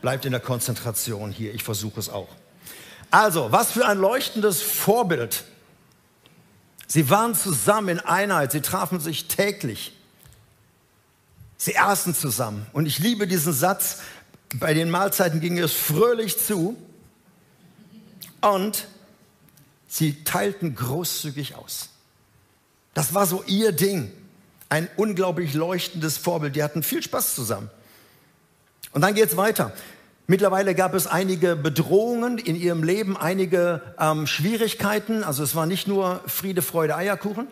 bleibt 0.00 0.24
in 0.24 0.32
der 0.32 0.40
Konzentration 0.40 1.30
hier. 1.30 1.54
Ich 1.54 1.62
versuche 1.62 2.00
es 2.00 2.08
auch. 2.08 2.28
Also, 3.10 3.50
was 3.50 3.72
für 3.72 3.86
ein 3.86 3.98
leuchtendes 3.98 4.62
Vorbild. 4.62 5.44
Sie 6.86 7.10
waren 7.10 7.34
zusammen 7.34 7.88
in 7.88 8.00
Einheit, 8.00 8.52
sie 8.52 8.60
trafen 8.60 9.00
sich 9.00 9.28
täglich. 9.28 9.92
Sie 11.56 11.76
aßen 11.76 12.14
zusammen. 12.14 12.66
Und 12.72 12.86
ich 12.86 12.98
liebe 12.98 13.26
diesen 13.26 13.52
Satz, 13.52 13.98
bei 14.54 14.74
den 14.74 14.90
Mahlzeiten 14.90 15.40
ging 15.40 15.58
es 15.58 15.72
fröhlich 15.72 16.38
zu 16.38 16.76
und 18.40 18.86
sie 19.86 20.24
teilten 20.24 20.74
großzügig 20.74 21.54
aus. 21.56 21.90
Das 22.94 23.14
war 23.14 23.26
so 23.26 23.42
ihr 23.44 23.72
Ding. 23.72 24.12
Ein 24.68 24.88
unglaublich 24.96 25.54
leuchtendes 25.54 26.16
Vorbild. 26.16 26.56
Die 26.56 26.62
hatten 26.62 26.82
viel 26.82 27.02
Spaß 27.02 27.34
zusammen. 27.34 27.70
Und 28.92 29.02
dann 29.02 29.14
geht 29.14 29.30
es 29.30 29.36
weiter. 29.36 29.72
Mittlerweile 30.30 30.76
gab 30.76 30.94
es 30.94 31.08
einige 31.08 31.56
Bedrohungen 31.56 32.38
in 32.38 32.54
ihrem 32.54 32.84
Leben, 32.84 33.16
einige 33.16 33.82
ähm, 33.98 34.28
Schwierigkeiten. 34.28 35.24
Also 35.24 35.42
es 35.42 35.56
war 35.56 35.66
nicht 35.66 35.88
nur 35.88 36.20
Friede, 36.24 36.62
Freude, 36.62 36.94
Eierkuchen, 36.94 37.48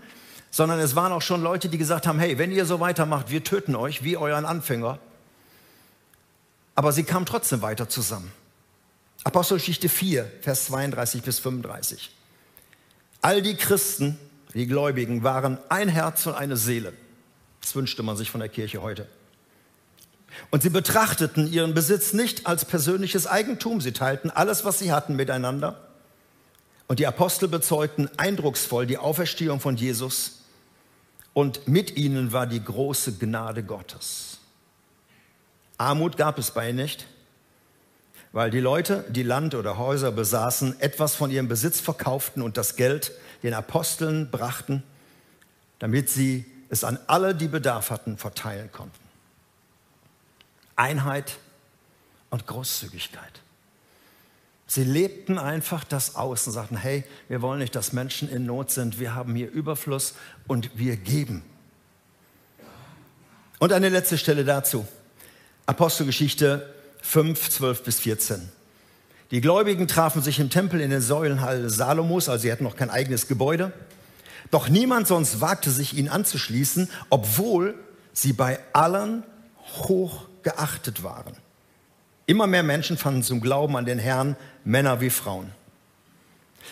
sondern 0.53 0.79
es 0.79 0.95
waren 0.95 1.11
auch 1.11 1.23
schon 1.23 1.43
Leute, 1.43 1.69
die 1.69 1.77
gesagt 1.77 2.07
haben, 2.07 2.21
hey, 2.21 2.39
wenn 2.39 2.53
ihr 2.53 2.67
so 2.67 2.79
weitermacht, 2.79 3.31
wir 3.31 3.43
töten 3.43 3.75
euch 3.75 4.05
wie 4.05 4.17
euren 4.17 4.45
Anfänger. 4.45 5.01
Aber 6.77 6.93
sie 6.93 7.03
kamen 7.03 7.27
trotzdem 7.27 7.63
weiter 7.63 7.89
zusammen. 7.89 8.31
Apostelgeschichte 9.25 9.89
4, 9.89 10.31
Vers 10.43 10.67
32 10.67 11.23
bis 11.23 11.41
35. 11.41 12.15
All 13.23 13.43
die 13.43 13.57
Christen, 13.57 14.21
die 14.55 14.69
Gläubigen, 14.69 15.25
waren 15.25 15.59
ein 15.69 15.89
Herz 15.89 16.27
und 16.27 16.35
eine 16.37 16.57
Seele. 16.57 16.93
Das 17.61 17.75
wünschte 17.75 18.05
man 18.05 18.17
sich 18.17 18.31
von 18.31 18.39
der 18.39 18.49
Kirche 18.49 18.83
heute. 18.83 19.09
Und 20.51 20.63
sie 20.63 20.71
betrachteten 20.71 21.51
ihren 21.51 21.75
Besitz 21.75 22.13
nicht 22.13 22.47
als 22.47 22.65
persönliches 22.65 23.27
Eigentum. 23.27 23.81
Sie 23.81 23.93
teilten 23.93 24.31
alles, 24.31 24.65
was 24.65 24.79
sie 24.79 24.93
hatten, 24.93 25.17
miteinander. 25.17 25.89
Und 26.87 26.99
die 26.99 27.07
Apostel 27.07 27.49
bezeugten 27.49 28.09
eindrucksvoll 28.17 28.87
die 28.87 28.99
Auferstehung 28.99 29.61
von 29.61 29.77
Jesus 29.77 30.39
und 31.35 31.69
mit 31.69 31.97
ihnen 31.97 32.33
war 32.33 32.47
die 32.47 32.65
große 32.65 33.19
Gnade 33.19 33.63
Gottes. 33.63 34.39
Armut 35.77 36.17
gab 36.17 36.39
es 36.39 36.51
bei 36.51 36.71
ihnen 36.71 36.79
nicht, 36.79 37.07
weil 38.33 38.51
die 38.51 38.59
Leute, 38.59 39.05
die 39.11 39.23
Land 39.23 39.55
oder 39.55 39.79
Häuser 39.79 40.11
besaßen, 40.11 40.81
etwas 40.81 41.15
von 41.15 41.31
ihrem 41.31 41.47
Besitz 41.47 41.79
verkauften 41.79 42.43
und 42.43 42.57
das 42.57 42.75
Geld 42.75 43.13
den 43.43 43.55
Aposteln 43.55 44.31
brachten, 44.31 44.83
damit 45.79 46.09
sie 46.11 46.45
es 46.71 46.85
an 46.85 46.99
alle, 47.07 47.35
die 47.35 47.49
Bedarf 47.49 47.91
hatten, 47.91 48.19
verteilen 48.19 48.73
konnten. 48.73 49.08
Einheit 50.79 51.39
und 52.31 52.47
Großzügigkeit. 52.47 53.41
Sie 54.67 54.85
lebten 54.85 55.39
einfach 55.39 55.83
das 55.83 56.15
aus 56.15 56.47
und 56.47 56.53
sagten, 56.53 56.77
hey, 56.77 57.05
wir 57.29 57.41
wollen 57.41 57.59
nicht, 57.59 57.75
dass 57.75 57.95
Menschen 57.95 58.31
in 58.31 58.45
Not 58.45 58.71
sind, 58.71 59.01
wir 59.01 59.15
haben 59.15 59.35
hier 59.35 59.51
Überfluss 59.51 60.15
und 60.47 60.71
wir 60.79 60.97
geben. 60.97 61.43
Und 63.59 63.73
eine 63.73 63.89
letzte 63.89 64.19
Stelle 64.19 64.45
dazu. 64.45 64.87
Apostelgeschichte 65.67 66.75
5, 67.03 67.51
12 67.51 67.83
bis 67.83 68.01
14. 68.01 68.49
Die 69.31 69.41
Gläubigen 69.41 69.89
trafen 69.89 70.23
sich 70.23 70.39
im 70.39 70.51
Tempel 70.51 70.81
in 70.81 70.91
den 70.91 71.01
Säulenhalle 71.01 71.69
Salomos, 71.71 72.29
also 72.29 72.43
sie 72.43 72.53
hatten 72.53 72.65
noch 72.65 72.77
kein 72.77 72.91
eigenes 72.91 73.27
Gebäude. 73.27 73.73
Doch 74.51 74.69
niemand 74.69 75.07
sonst 75.07 75.41
wagte 75.41 75.71
sich 75.71 75.97
ihnen 75.97 76.09
anzuschließen, 76.09 76.89
obwohl 77.11 77.75
sie 78.13 78.33
bei 78.33 78.59
allen 78.73 79.23
hoch 79.77 80.27
geachtet 80.43 81.03
waren. 81.03 81.37
Immer 82.27 82.47
mehr 82.47 82.63
Menschen 82.63 82.99
fanden 82.99 83.23
zum 83.23 83.41
Glauben 83.41 83.77
an 83.77 83.87
den 83.87 83.99
Herrn, 83.99 84.37
Männer 84.65 85.01
wie 85.01 85.11
Frauen. 85.11 85.53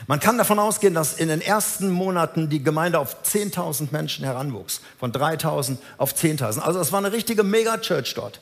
Man 0.07 0.21
kann 0.21 0.37
davon 0.37 0.59
ausgehen, 0.59 0.93
dass 0.93 1.15
in 1.15 1.29
den 1.29 1.41
ersten 1.41 1.91
Monaten 1.91 2.51
die 2.51 2.63
Gemeinde 2.63 2.99
auf 2.99 3.25
10.000 3.25 3.89
Menschen 3.93 4.25
heranwuchs, 4.25 4.83
von 4.99 5.13
3.000 5.13 5.79
auf 5.97 6.15
10.000. 6.15 6.59
Also 6.61 6.81
es 6.81 6.93
war 6.93 6.99
eine 6.99 7.13
richtige 7.13 7.43
Mega-Church 7.43 8.15
dort. 8.15 8.41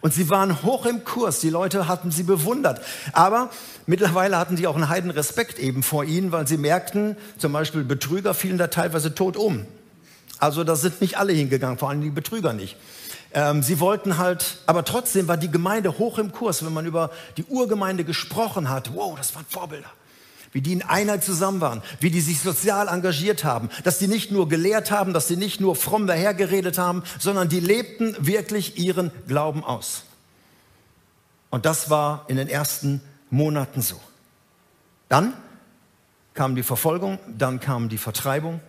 Und 0.00 0.12
sie 0.12 0.28
waren 0.28 0.62
hoch 0.62 0.84
im 0.84 1.04
Kurs, 1.04 1.40
die 1.40 1.48
Leute 1.48 1.88
hatten 1.88 2.10
sie 2.10 2.24
bewundert. 2.24 2.80
Aber 3.12 3.50
mittlerweile 3.86 4.36
hatten 4.38 4.56
sie 4.56 4.66
auch 4.66 4.74
einen 4.74 4.88
heiden 4.88 5.10
Respekt 5.10 5.58
eben 5.58 5.82
vor 5.82 6.04
ihnen, 6.04 6.32
weil 6.32 6.46
sie 6.46 6.58
merkten, 6.58 7.16
zum 7.38 7.52
Beispiel 7.52 7.84
Betrüger 7.84 8.34
fielen 8.34 8.58
da 8.58 8.66
teilweise 8.66 9.14
tot 9.14 9.36
um. 9.36 9.64
Also 10.38 10.64
da 10.64 10.76
sind 10.76 11.00
nicht 11.00 11.16
alle 11.16 11.32
hingegangen, 11.32 11.78
vor 11.78 11.88
allem 11.88 12.02
die 12.02 12.10
Betrüger 12.10 12.52
nicht. 12.52 12.76
Ähm, 13.36 13.62
sie 13.62 13.80
wollten 13.80 14.16
halt, 14.16 14.62
aber 14.64 14.82
trotzdem 14.82 15.28
war 15.28 15.36
die 15.36 15.50
Gemeinde 15.50 15.98
hoch 15.98 16.16
im 16.18 16.32
Kurs, 16.32 16.64
wenn 16.64 16.72
man 16.72 16.86
über 16.86 17.10
die 17.36 17.44
Urgemeinde 17.44 18.02
gesprochen 18.02 18.70
hat. 18.70 18.94
Wow, 18.94 19.14
das 19.14 19.34
waren 19.34 19.44
Vorbilder. 19.46 19.90
Wie 20.52 20.62
die 20.62 20.72
in 20.72 20.82
Einheit 20.82 21.22
zusammen 21.22 21.60
waren, 21.60 21.82
wie 22.00 22.10
die 22.10 22.22
sich 22.22 22.40
sozial 22.40 22.88
engagiert 22.88 23.44
haben, 23.44 23.68
dass 23.84 23.98
die 23.98 24.08
nicht 24.08 24.32
nur 24.32 24.48
gelehrt 24.48 24.90
haben, 24.90 25.12
dass 25.12 25.28
sie 25.28 25.36
nicht 25.36 25.60
nur 25.60 25.76
fromm 25.76 26.06
dahergeredet 26.06 26.78
haben, 26.78 27.02
sondern 27.18 27.50
die 27.50 27.60
lebten 27.60 28.16
wirklich 28.18 28.78
ihren 28.78 29.10
Glauben 29.28 29.62
aus. 29.62 30.04
Und 31.50 31.66
das 31.66 31.90
war 31.90 32.24
in 32.28 32.36
den 32.36 32.48
ersten 32.48 33.02
Monaten 33.28 33.82
so. 33.82 34.00
Dann 35.10 35.34
kam 36.32 36.54
die 36.54 36.62
Verfolgung, 36.62 37.18
dann 37.36 37.60
kam 37.60 37.90
die 37.90 37.98
Vertreibung 37.98 38.60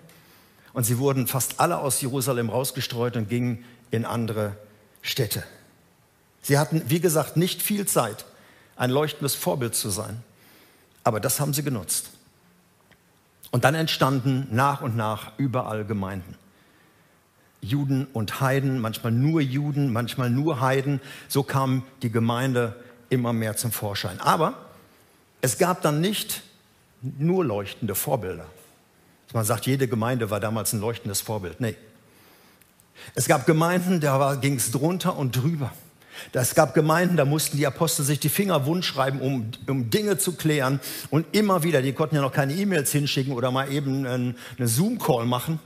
und 0.74 0.84
sie 0.84 0.98
wurden 0.98 1.26
fast 1.26 1.62
alle 1.62 1.78
aus 1.78 2.02
Jerusalem 2.02 2.50
rausgestreut 2.50 3.16
und 3.16 3.30
gingen 3.30 3.64
in 3.92 4.06
andere 4.06 4.56
Städte. 5.02 5.44
Sie 6.42 6.58
hatten, 6.58 6.82
wie 6.88 7.00
gesagt, 7.00 7.38
nicht 7.38 7.62
viel 7.62 7.86
Zeit, 7.86 8.26
ein 8.76 8.90
leuchtendes 8.90 9.36
Vorbild 9.36 9.76
zu 9.76 9.90
sein. 9.90 10.24
Aber 11.04 11.20
das 11.20 11.40
haben 11.40 11.54
sie 11.54 11.64
genutzt. 11.64 12.10
Und 13.52 13.64
dann 13.64 13.76
entstanden 13.76 14.48
nach 14.52 14.82
und 14.82 14.96
nach 14.96 15.32
überall 15.38 15.86
Gemeinden. 15.86 16.36
Juden 17.62 18.06
und 18.14 18.40
Heiden, 18.40 18.80
manchmal 18.80 19.12
nur 19.12 19.42
Juden, 19.42 19.92
manchmal 19.92 20.30
nur 20.30 20.62
Heiden. 20.62 21.02
So 21.28 21.44
kam 21.44 21.84
die 22.02 22.12
Gemeinde 22.12 22.76
immer 23.10 23.34
mehr 23.34 23.56
zum 23.56 23.72
Vorschein. 23.72 24.20
Aber 24.20 24.54
es 25.42 25.58
gab 25.58 25.82
dann 25.82 26.02
nicht 26.02 26.44
nur 27.02 27.46
leuchtende 27.46 27.96
Vorbilder. 27.96 28.46
Man 29.34 29.46
sagt, 29.46 29.66
jede 29.66 29.88
Gemeinde 29.88 30.30
war 30.30 30.40
damals 30.40 30.74
ein 30.74 30.80
leuchtendes 30.80 31.22
Vorbild. 31.22 31.60
Nee, 31.60 31.76
es 33.16 33.28
gab 33.28 33.46
Gemeinden, 33.46 34.00
da 34.00 34.36
ging 34.36 34.56
es 34.56 34.72
drunter 34.72 35.18
und 35.18 35.36
drüber. 35.36 35.72
Es 36.34 36.56
gab 36.56 36.74
Gemeinden, 36.74 37.18
da 37.18 37.26
mussten 37.26 37.58
die 37.58 37.68
Apostel 37.68 38.04
sich 38.04 38.20
die 38.20 38.30
Finger 38.30 38.66
wund 38.66 38.86
schreiben, 38.86 39.22
um, 39.22 39.52
um 39.68 39.90
Dinge 39.90 40.18
zu 40.18 40.34
klären. 40.34 40.80
Und 41.10 41.26
immer 41.36 41.64
wieder, 41.64 41.82
die 41.82 41.94
konnten 41.94 42.16
ja 42.16 42.22
noch 42.22 42.32
keine 42.32 42.54
E-Mails 42.54 42.92
hinschicken 42.92 43.34
oder 43.34 43.52
mal 43.52 43.72
eben 43.72 44.06
einen, 44.06 44.36
einen 44.58 44.68
Zoom-Call 44.68 45.26
machen, 45.26 45.60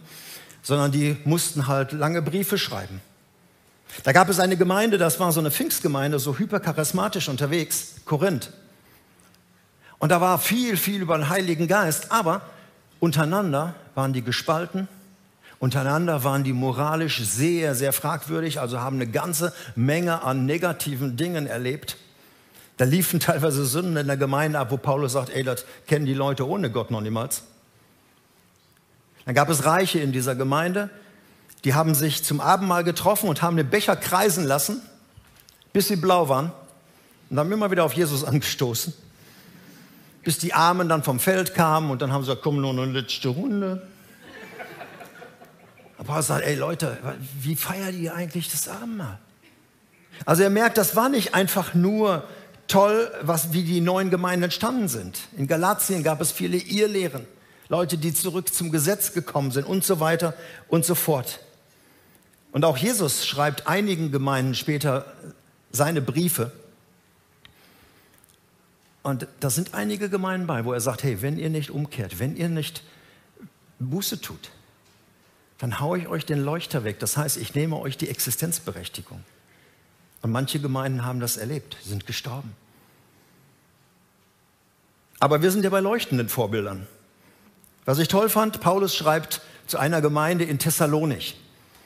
sondern 0.62 0.92
die 0.92 1.18
mussten 1.26 1.68
halt 1.68 1.92
lange 1.92 2.22
Briefe 2.22 2.58
schreiben. 2.58 3.02
Da 4.04 4.14
gab 4.14 4.30
es 4.30 4.40
eine 4.40 4.56
Gemeinde, 4.56 4.98
das 4.98 5.20
war 5.20 5.32
so 5.32 5.40
eine 5.40 5.52
Pfingstgemeinde, 5.52 6.20
so 6.20 6.38
hypercharismatisch 6.38 7.28
unterwegs, 7.28 7.96
Korinth. 8.06 8.52
Und 10.00 10.10
da 10.10 10.22
war 10.22 10.40
viel, 10.40 10.78
viel 10.78 11.02
über 11.02 11.18
den 11.18 11.30
Heiligen 11.30 11.68
Geist, 11.68 12.12
aber 12.12 12.42
untereinander 13.00 13.76
waren 13.94 14.14
die 14.14 14.22
gespalten 14.22 14.88
Untereinander 15.62 16.24
waren 16.24 16.44
die 16.44 16.54
moralisch 16.54 17.20
sehr, 17.24 17.76
sehr 17.76 17.94
fragwürdig, 17.94 18.60
also 18.60 18.80
haben 18.80 18.96
eine 18.96 19.06
ganze 19.06 19.54
Menge 19.76 20.24
an 20.24 20.48
negativen 20.48 21.18
Dingen 21.18 21.46
erlebt. 21.46 21.98
Da 22.78 22.86
liefen 22.86 23.20
teilweise 23.20 23.64
Sünden 23.66 23.96
in 23.96 24.08
der 24.08 24.18
Gemeinde 24.18 24.58
ab, 24.58 24.72
wo 24.72 24.78
Paulus 24.78 25.12
sagt, 25.12 25.30
ey, 25.30 25.44
das 25.44 25.66
kennen 25.86 26.08
die 26.08 26.16
Leute 26.16 26.48
ohne 26.48 26.72
Gott 26.72 26.90
noch 26.90 27.02
niemals. 27.02 27.44
Dann 29.26 29.36
gab 29.36 29.50
es 29.50 29.64
Reiche 29.64 30.00
in 30.00 30.12
dieser 30.12 30.34
Gemeinde, 30.34 30.90
die 31.64 31.76
haben 31.76 31.94
sich 31.94 32.24
zum 32.24 32.42
Abendmahl 32.42 32.84
getroffen 32.84 33.30
und 33.30 33.44
haben 33.44 33.56
den 33.56 33.70
Becher 33.70 33.96
kreisen 33.96 34.46
lassen, 34.46 34.82
bis 35.74 35.90
sie 35.90 35.96
blau 35.96 36.28
waren 36.28 36.52
und 37.30 37.38
haben 37.38 37.52
immer 37.52 37.70
wieder 37.70 37.86
auf 37.86 37.94
Jesus 37.94 38.24
angestoßen. 38.24 38.96
Bis 40.24 40.40
die 40.40 40.56
Armen 40.56 40.90
dann 40.90 41.04
vom 41.04 41.20
Feld 41.20 41.54
kamen 41.54 41.92
und 41.92 42.02
dann 42.02 42.12
haben 42.12 42.24
sie 42.24 42.30
gesagt, 42.30 42.42
komm, 42.42 42.62
nur 42.62 42.72
eine 42.72 42.86
letzte 42.86 43.28
Runde. 43.30 43.91
Aber 46.02 46.14
Paulus 46.14 46.28
sagt, 46.28 46.44
ey 46.44 46.56
Leute, 46.56 46.98
wie 47.42 47.56
feiert 47.56 47.94
ihr 47.94 48.16
eigentlich 48.16 48.50
das 48.50 48.68
Abendmahl? 48.68 49.20
Also 50.26 50.42
er 50.42 50.50
merkt, 50.50 50.80
das 50.80 50.96
war 50.96 51.10
nicht 51.10 51.36
einfach 51.36 51.76
nur 51.76 52.24
toll, 52.68 53.12
was, 53.22 53.54
wie 53.54 53.62
die 53.62 53.82
neuen 53.82 54.10
Gemeinden 54.10 54.46
entstanden 54.46 54.88
sind. 54.88 55.20
In 55.38 55.46
Galatien 55.46 56.02
gab 56.02 56.20
es 56.20 56.32
viele 56.32 56.58
Irrlehren, 56.58 57.28
Leute, 57.70 58.00
die 58.00 58.16
zurück 58.16 58.52
zum 58.52 58.72
Gesetz 58.72 59.14
gekommen 59.14 59.52
sind 59.52 59.68
und 59.68 59.84
so 59.84 60.00
weiter 60.00 60.34
und 60.70 60.86
so 60.86 60.96
fort. 60.96 61.40
Und 62.52 62.66
auch 62.66 62.78
Jesus 62.78 63.28
schreibt 63.28 63.68
einigen 63.68 64.12
Gemeinden 64.12 64.56
später 64.56 65.06
seine 65.72 66.02
Briefe. 66.02 66.52
Und 69.04 69.28
da 69.40 69.52
sind 69.52 69.76
einige 69.76 70.10
Gemeinden 70.10 70.48
bei, 70.48 70.66
wo 70.66 70.74
er 70.74 70.82
sagt, 70.82 71.04
hey, 71.04 71.22
wenn 71.22 71.38
ihr 71.38 71.52
nicht 71.52 71.70
umkehrt, 71.70 72.18
wenn 72.18 72.36
ihr 72.36 72.50
nicht 72.50 72.82
Buße 73.78 74.20
tut, 74.20 74.50
dann 75.62 75.80
haue 75.80 76.00
ich 76.00 76.08
euch 76.08 76.26
den 76.26 76.44
Leuchter 76.44 76.84
weg. 76.84 76.98
Das 76.98 77.18
heißt, 77.18 77.38
ich 77.38 77.54
nehme 77.54 77.78
euch 77.78 77.96
die 77.96 78.10
Existenzberechtigung. 78.10 79.24
Und 80.24 80.32
manche 80.32 80.60
Gemeinden 80.60 81.06
haben 81.06 81.20
das 81.20 81.38
erlebt, 81.38 81.78
sind 81.84 82.08
gestorben. 82.08 82.56
Aber 85.20 85.44
wir 85.44 85.52
sind 85.52 85.64
ja 85.64 85.70
bei 85.70 85.80
leuchtenden 85.80 86.30
Vorbildern. 86.30 86.88
Was 87.86 88.00
ich 88.00 88.08
toll 88.08 88.28
fand, 88.28 88.60
Paulus 88.60 88.96
schreibt 88.96 89.42
zu 89.68 89.78
einer 89.78 90.02
Gemeinde 90.02 90.46
in 90.46 90.58
Thessalonich. 90.58 91.40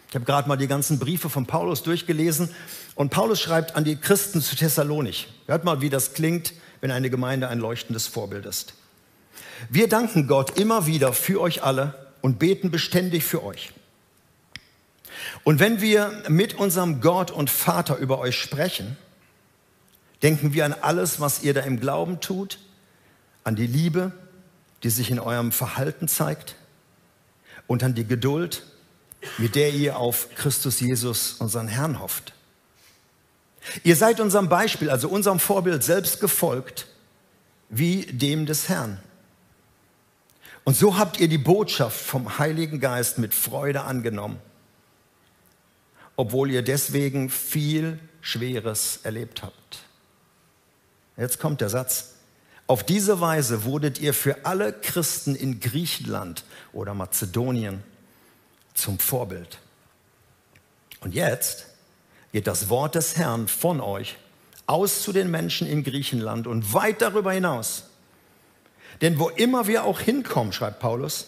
Ich 0.07 0.15
habe 0.15 0.23
gerade 0.23 0.47
mal 0.47 0.55
die 0.55 0.67
ganzen 0.67 0.97
Briefe 0.97 1.29
von 1.29 1.45
Paulus 1.45 1.83
durchgelesen 1.83 2.49
und 2.95 3.09
Paulus 3.09 3.41
schreibt 3.41 3.75
an 3.75 3.83
die 3.83 3.97
Christen 3.97 4.41
zu 4.41 4.55
Thessalonich. 4.55 5.27
Hört 5.47 5.65
mal, 5.65 5.81
wie 5.81 5.89
das 5.89 6.13
klingt, 6.13 6.53
wenn 6.79 6.91
eine 6.91 7.09
Gemeinde 7.09 7.49
ein 7.49 7.59
leuchtendes 7.59 8.07
Vorbild 8.07 8.45
ist. 8.45 8.73
Wir 9.69 9.89
danken 9.89 10.27
Gott 10.27 10.57
immer 10.57 10.85
wieder 10.85 11.11
für 11.11 11.41
euch 11.41 11.61
alle 11.61 12.04
und 12.25 12.39
beten 12.39 12.71
beständig 12.71 13.23
für 13.23 13.43
euch. 13.43 13.71
Und 15.43 15.59
wenn 15.59 15.79
wir 15.79 16.23
mit 16.27 16.55
unserem 16.55 16.99
Gott 16.99 17.29
und 17.29 17.51
Vater 17.51 17.97
über 17.97 18.17
euch 18.17 18.35
sprechen, 18.35 18.97
denken 20.23 20.51
wir 20.55 20.65
an 20.65 20.73
alles, 20.73 21.19
was 21.19 21.43
ihr 21.43 21.53
da 21.53 21.61
im 21.61 21.79
Glauben 21.79 22.21
tut 22.21 22.57
an 23.43 23.55
die 23.55 23.67
Liebe, 23.67 24.11
die 24.81 24.89
sich 24.89 25.11
in 25.11 25.19
eurem 25.19 25.51
Verhalten 25.51 26.07
zeigt 26.07 26.55
und 27.67 27.83
an 27.83 27.93
die 27.93 28.07
Geduld, 28.07 28.63
mit 29.37 29.53
der 29.53 29.71
ihr 29.75 29.97
auf 29.97 30.29
Christus 30.33 30.79
Jesus, 30.79 31.33
unseren 31.33 31.67
Herrn, 31.67 31.99
hofft. 31.99 32.33
Ihr 33.83 33.95
seid 33.95 34.19
unserem 34.19 34.49
Beispiel, 34.49 34.89
also 34.89 35.09
unserem 35.09 35.37
Vorbild 35.37 35.83
selbst 35.83 36.19
gefolgt, 36.19 36.87
wie 37.69 38.07
dem 38.07 38.47
des 38.47 38.67
Herrn. 38.67 38.97
Und 40.65 40.75
so 40.75 40.97
habt 40.97 41.19
ihr 41.19 41.27
die 41.27 41.37
Botschaft 41.37 41.99
vom 41.99 42.39
Heiligen 42.39 42.79
Geist 42.79 43.19
mit 43.19 43.33
Freude 43.33 43.83
angenommen, 43.83 44.39
obwohl 46.15 46.49
ihr 46.49 46.63
deswegen 46.63 47.29
viel 47.29 47.99
Schweres 48.19 48.99
erlebt 49.03 49.43
habt. 49.43 49.83
Jetzt 51.17 51.39
kommt 51.39 51.61
der 51.61 51.69
Satz. 51.69 52.15
Auf 52.67 52.83
diese 52.83 53.21
Weise 53.21 53.63
wurdet 53.63 53.99
ihr 53.99 54.13
für 54.15 54.43
alle 54.43 54.73
Christen 54.73 55.35
in 55.35 55.59
Griechenland 55.59 56.43
oder 56.73 56.95
Mazedonien 56.95 57.83
zum 58.73 58.97
Vorbild. 58.97 59.59
Und 61.01 61.13
jetzt 61.13 61.67
geht 62.31 62.47
das 62.47 62.69
Wort 62.69 62.95
des 62.95 63.17
Herrn 63.17 63.47
von 63.47 63.79
euch 63.79 64.17
aus 64.65 65.03
zu 65.03 65.13
den 65.13 65.29
Menschen 65.29 65.67
in 65.67 65.83
Griechenland 65.83 66.47
und 66.47 66.73
weit 66.73 67.03
darüber 67.03 67.31
hinaus. 67.31 67.83
Denn 69.01 69.19
wo 69.19 69.29
immer 69.29 69.67
wir 69.67 69.83
auch 69.83 69.99
hinkommen, 69.99 70.53
schreibt 70.53 70.79
Paulus, 70.79 71.27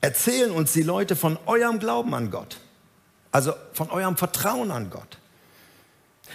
erzählen 0.00 0.50
uns 0.50 0.72
die 0.72 0.82
Leute 0.82 1.16
von 1.16 1.38
eurem 1.46 1.78
Glauben 1.78 2.14
an 2.14 2.30
Gott, 2.30 2.58
also 3.30 3.52
von 3.72 3.90
eurem 3.90 4.16
Vertrauen 4.16 4.70
an 4.70 4.90
Gott. 4.90 5.18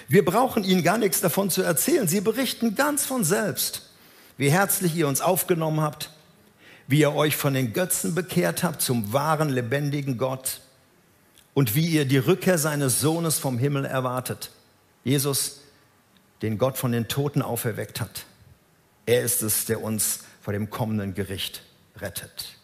Wir 0.07 0.23
brauchen 0.23 0.63
ihnen 0.63 0.83
gar 0.83 0.97
nichts 0.97 1.21
davon 1.21 1.49
zu 1.49 1.63
erzählen. 1.63 2.07
Sie 2.07 2.21
berichten 2.21 2.75
ganz 2.75 3.05
von 3.05 3.23
selbst 3.23 3.87
wie 4.37 4.51
herzlich 4.51 4.95
ihr 4.95 5.07
uns 5.07 5.21
aufgenommen 5.21 5.81
habt, 5.81 6.11
wie 6.87 6.99
ihr 6.99 7.13
euch 7.13 7.35
von 7.35 7.53
den 7.53 7.73
Götzen 7.73 8.15
bekehrt 8.15 8.63
habt 8.63 8.81
zum 8.81 9.11
wahren, 9.11 9.49
lebendigen 9.49 10.17
Gott 10.17 10.61
und 11.53 11.75
wie 11.75 11.87
ihr 11.87 12.05
die 12.05 12.17
Rückkehr 12.17 12.57
seines 12.57 13.01
Sohnes 13.01 13.39
vom 13.39 13.57
Himmel 13.57 13.85
erwartet. 13.85 14.51
Jesus, 15.03 15.61
den 16.41 16.57
Gott 16.57 16.77
von 16.77 16.91
den 16.91 17.07
Toten 17.07 17.41
auferweckt 17.41 17.99
hat. 17.99 18.25
Er 19.05 19.23
ist 19.23 19.41
es, 19.41 19.65
der 19.65 19.81
uns 19.81 20.19
vor 20.47 20.53
dem 20.53 20.69
kommenden 20.69 21.13
Gericht 21.13 21.61
rettet. 21.97 22.55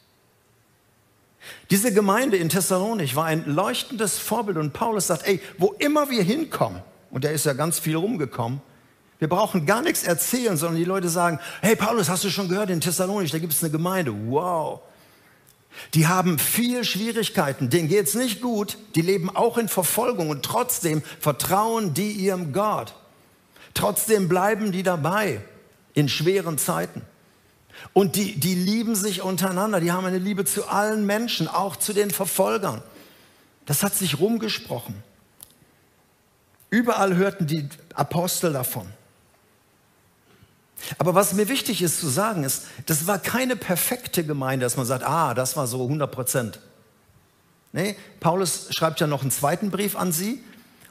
Diese 1.69 1.93
Gemeinde 1.93 2.37
in 2.37 2.47
Thessalonich 2.47 3.17
war 3.17 3.25
ein 3.25 3.43
leuchtendes 3.45 4.19
Vorbild 4.19 4.57
und 4.57 4.71
Paulus 4.71 5.07
sagt, 5.07 5.27
ey, 5.27 5.41
wo 5.57 5.73
immer 5.79 6.09
wir 6.09 6.23
hinkommen, 6.23 6.81
und 7.11 7.25
er 7.25 7.33
ist 7.33 7.45
ja 7.45 7.51
ganz 7.51 7.79
viel 7.79 7.97
rumgekommen, 7.97 8.61
wir 9.19 9.27
brauchen 9.27 9.65
gar 9.65 9.81
nichts 9.81 10.05
erzählen, 10.05 10.55
sondern 10.55 10.77
die 10.77 10.85
Leute 10.85 11.09
sagen, 11.09 11.41
hey 11.59 11.75
Paulus, 11.75 12.07
hast 12.07 12.23
du 12.23 12.29
schon 12.29 12.47
gehört, 12.47 12.69
in 12.69 12.79
Thessalonich, 12.79 13.31
da 13.31 13.39
gibt 13.39 13.51
es 13.51 13.61
eine 13.61 13.73
Gemeinde. 13.73 14.13
Wow. 14.29 14.79
Die 15.93 16.07
haben 16.07 16.39
viel 16.39 16.85
Schwierigkeiten, 16.85 17.69
denen 17.69 17.89
geht 17.89 18.07
es 18.07 18.15
nicht 18.15 18.39
gut, 18.39 18.77
die 18.95 19.01
leben 19.01 19.29
auch 19.29 19.57
in 19.57 19.67
Verfolgung 19.67 20.29
und 20.29 20.45
trotzdem 20.45 21.01
vertrauen 21.19 21.93
die 21.93 22.13
ihrem 22.13 22.53
Gott. 22.53 22.95
Trotzdem 23.73 24.29
bleiben 24.29 24.71
die 24.71 24.83
dabei 24.83 25.41
in 25.93 26.07
schweren 26.07 26.57
Zeiten. 26.57 27.01
Und 27.93 28.15
die, 28.15 28.39
die 28.39 28.55
lieben 28.55 28.95
sich 28.95 29.21
untereinander, 29.21 29.79
die 29.79 29.91
haben 29.91 30.05
eine 30.05 30.17
Liebe 30.17 30.45
zu 30.45 30.67
allen 30.67 31.05
Menschen, 31.05 31.47
auch 31.47 31.75
zu 31.75 31.93
den 31.93 32.11
Verfolgern. 32.11 32.81
Das 33.65 33.83
hat 33.83 33.95
sich 33.95 34.19
rumgesprochen. 34.19 34.95
Überall 36.69 37.15
hörten 37.15 37.47
die 37.47 37.67
Apostel 37.93 38.53
davon. 38.53 38.87
Aber 40.97 41.15
was 41.15 41.33
mir 41.33 41.47
wichtig 41.47 41.81
ist 41.81 41.99
zu 41.99 42.07
sagen, 42.07 42.43
ist, 42.43 42.65
das 42.87 43.07
war 43.07 43.19
keine 43.19 43.55
perfekte 43.55 44.25
Gemeinde, 44.25 44.65
dass 44.65 44.75
man 44.75 44.85
sagt, 44.85 45.03
ah, 45.03 45.33
das 45.33 45.55
war 45.55 45.67
so 45.67 45.83
100 45.83 46.11
Prozent. 46.11 46.59
Nee, 47.71 47.95
Paulus 48.19 48.67
schreibt 48.71 48.99
ja 48.99 49.07
noch 49.07 49.21
einen 49.21 49.31
zweiten 49.31 49.71
Brief 49.71 49.95
an 49.95 50.11
sie. 50.11 50.43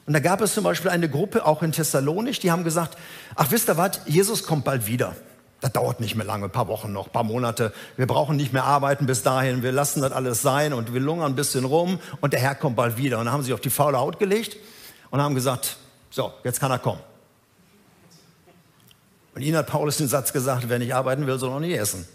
Und 0.06 0.14
da 0.14 0.20
gab 0.20 0.40
es 0.40 0.54
zum 0.54 0.64
Beispiel 0.64 0.90
eine 0.90 1.08
Gruppe, 1.08 1.46
auch 1.46 1.62
in 1.62 1.72
Thessalonich, 1.72 2.40
die 2.40 2.50
haben 2.50 2.64
gesagt, 2.64 2.98
ach 3.36 3.50
wisst 3.50 3.68
ihr 3.68 3.76
was, 3.76 4.00
Jesus 4.06 4.42
kommt 4.42 4.64
bald 4.64 4.86
wieder. 4.86 5.14
Das 5.62 5.72
dauert 5.72 6.00
nicht 6.00 6.16
mehr 6.16 6.26
lange, 6.26 6.46
ein 6.46 6.50
paar 6.50 6.66
Wochen 6.66 6.92
noch, 6.92 7.06
ein 7.06 7.12
paar 7.12 7.22
Monate. 7.22 7.72
Wir 7.96 8.08
brauchen 8.08 8.36
nicht 8.36 8.52
mehr 8.52 8.64
arbeiten 8.64 9.06
bis 9.06 9.22
dahin. 9.22 9.62
Wir 9.62 9.70
lassen 9.70 10.02
das 10.02 10.10
alles 10.10 10.42
sein 10.42 10.72
und 10.72 10.92
wir 10.92 11.00
lungern 11.00 11.32
ein 11.32 11.36
bisschen 11.36 11.64
rum 11.64 12.00
und 12.20 12.32
der 12.32 12.40
Herr 12.40 12.56
kommt 12.56 12.74
bald 12.74 12.96
wieder. 12.96 13.20
Und 13.20 13.26
dann 13.26 13.32
haben 13.32 13.44
sie 13.44 13.54
auf 13.54 13.60
die 13.60 13.70
faule 13.70 13.96
Haut 13.96 14.18
gelegt 14.18 14.56
und 15.10 15.22
haben 15.22 15.36
gesagt, 15.36 15.76
so, 16.10 16.32
jetzt 16.42 16.58
kann 16.58 16.72
er 16.72 16.80
kommen. 16.80 17.00
Und 19.36 19.42
ihnen 19.42 19.56
hat 19.56 19.68
Paulus 19.68 19.98
den 19.98 20.08
Satz 20.08 20.32
gesagt, 20.32 20.68
wer 20.68 20.80
nicht 20.80 20.96
arbeiten 20.96 21.28
will, 21.28 21.38
soll 21.38 21.52
auch 21.52 21.60
nicht 21.60 21.78
essen. 21.78 22.08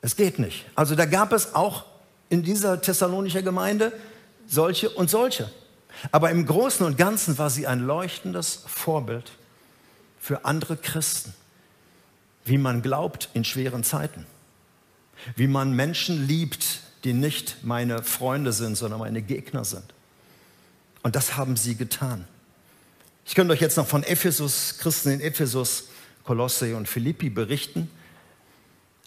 Es 0.00 0.16
geht 0.16 0.38
nicht. 0.38 0.64
Also 0.74 0.94
da 0.94 1.04
gab 1.04 1.34
es 1.34 1.54
auch 1.54 1.84
in 2.30 2.42
dieser 2.42 2.80
thessalonischer 2.80 3.42
Gemeinde 3.42 3.92
solche 4.46 4.88
und 4.88 5.10
solche. 5.10 5.50
Aber 6.12 6.30
im 6.30 6.46
Großen 6.46 6.86
und 6.86 6.96
Ganzen 6.96 7.36
war 7.36 7.50
sie 7.50 7.66
ein 7.66 7.80
leuchtendes 7.80 8.62
Vorbild 8.66 9.32
für 10.18 10.46
andere 10.46 10.78
Christen, 10.78 11.34
wie 12.48 12.58
man 12.58 12.82
glaubt 12.82 13.28
in 13.34 13.44
schweren 13.44 13.84
Zeiten, 13.84 14.26
wie 15.36 15.46
man 15.46 15.72
Menschen 15.72 16.26
liebt, 16.26 16.80
die 17.04 17.12
nicht 17.12 17.58
meine 17.62 18.02
Freunde 18.02 18.52
sind, 18.52 18.76
sondern 18.76 19.00
meine 19.00 19.22
Gegner 19.22 19.64
sind. 19.64 19.94
Und 21.02 21.14
das 21.16 21.36
haben 21.36 21.56
sie 21.56 21.76
getan. 21.76 22.26
Ich 23.24 23.34
könnte 23.34 23.52
euch 23.52 23.60
jetzt 23.60 23.76
noch 23.76 23.86
von 23.86 24.02
Ephesus, 24.02 24.78
Christen 24.78 25.10
in 25.10 25.20
Ephesus, 25.20 25.88
Kolosse 26.24 26.76
und 26.76 26.88
Philippi 26.88 27.30
berichten. 27.30 27.90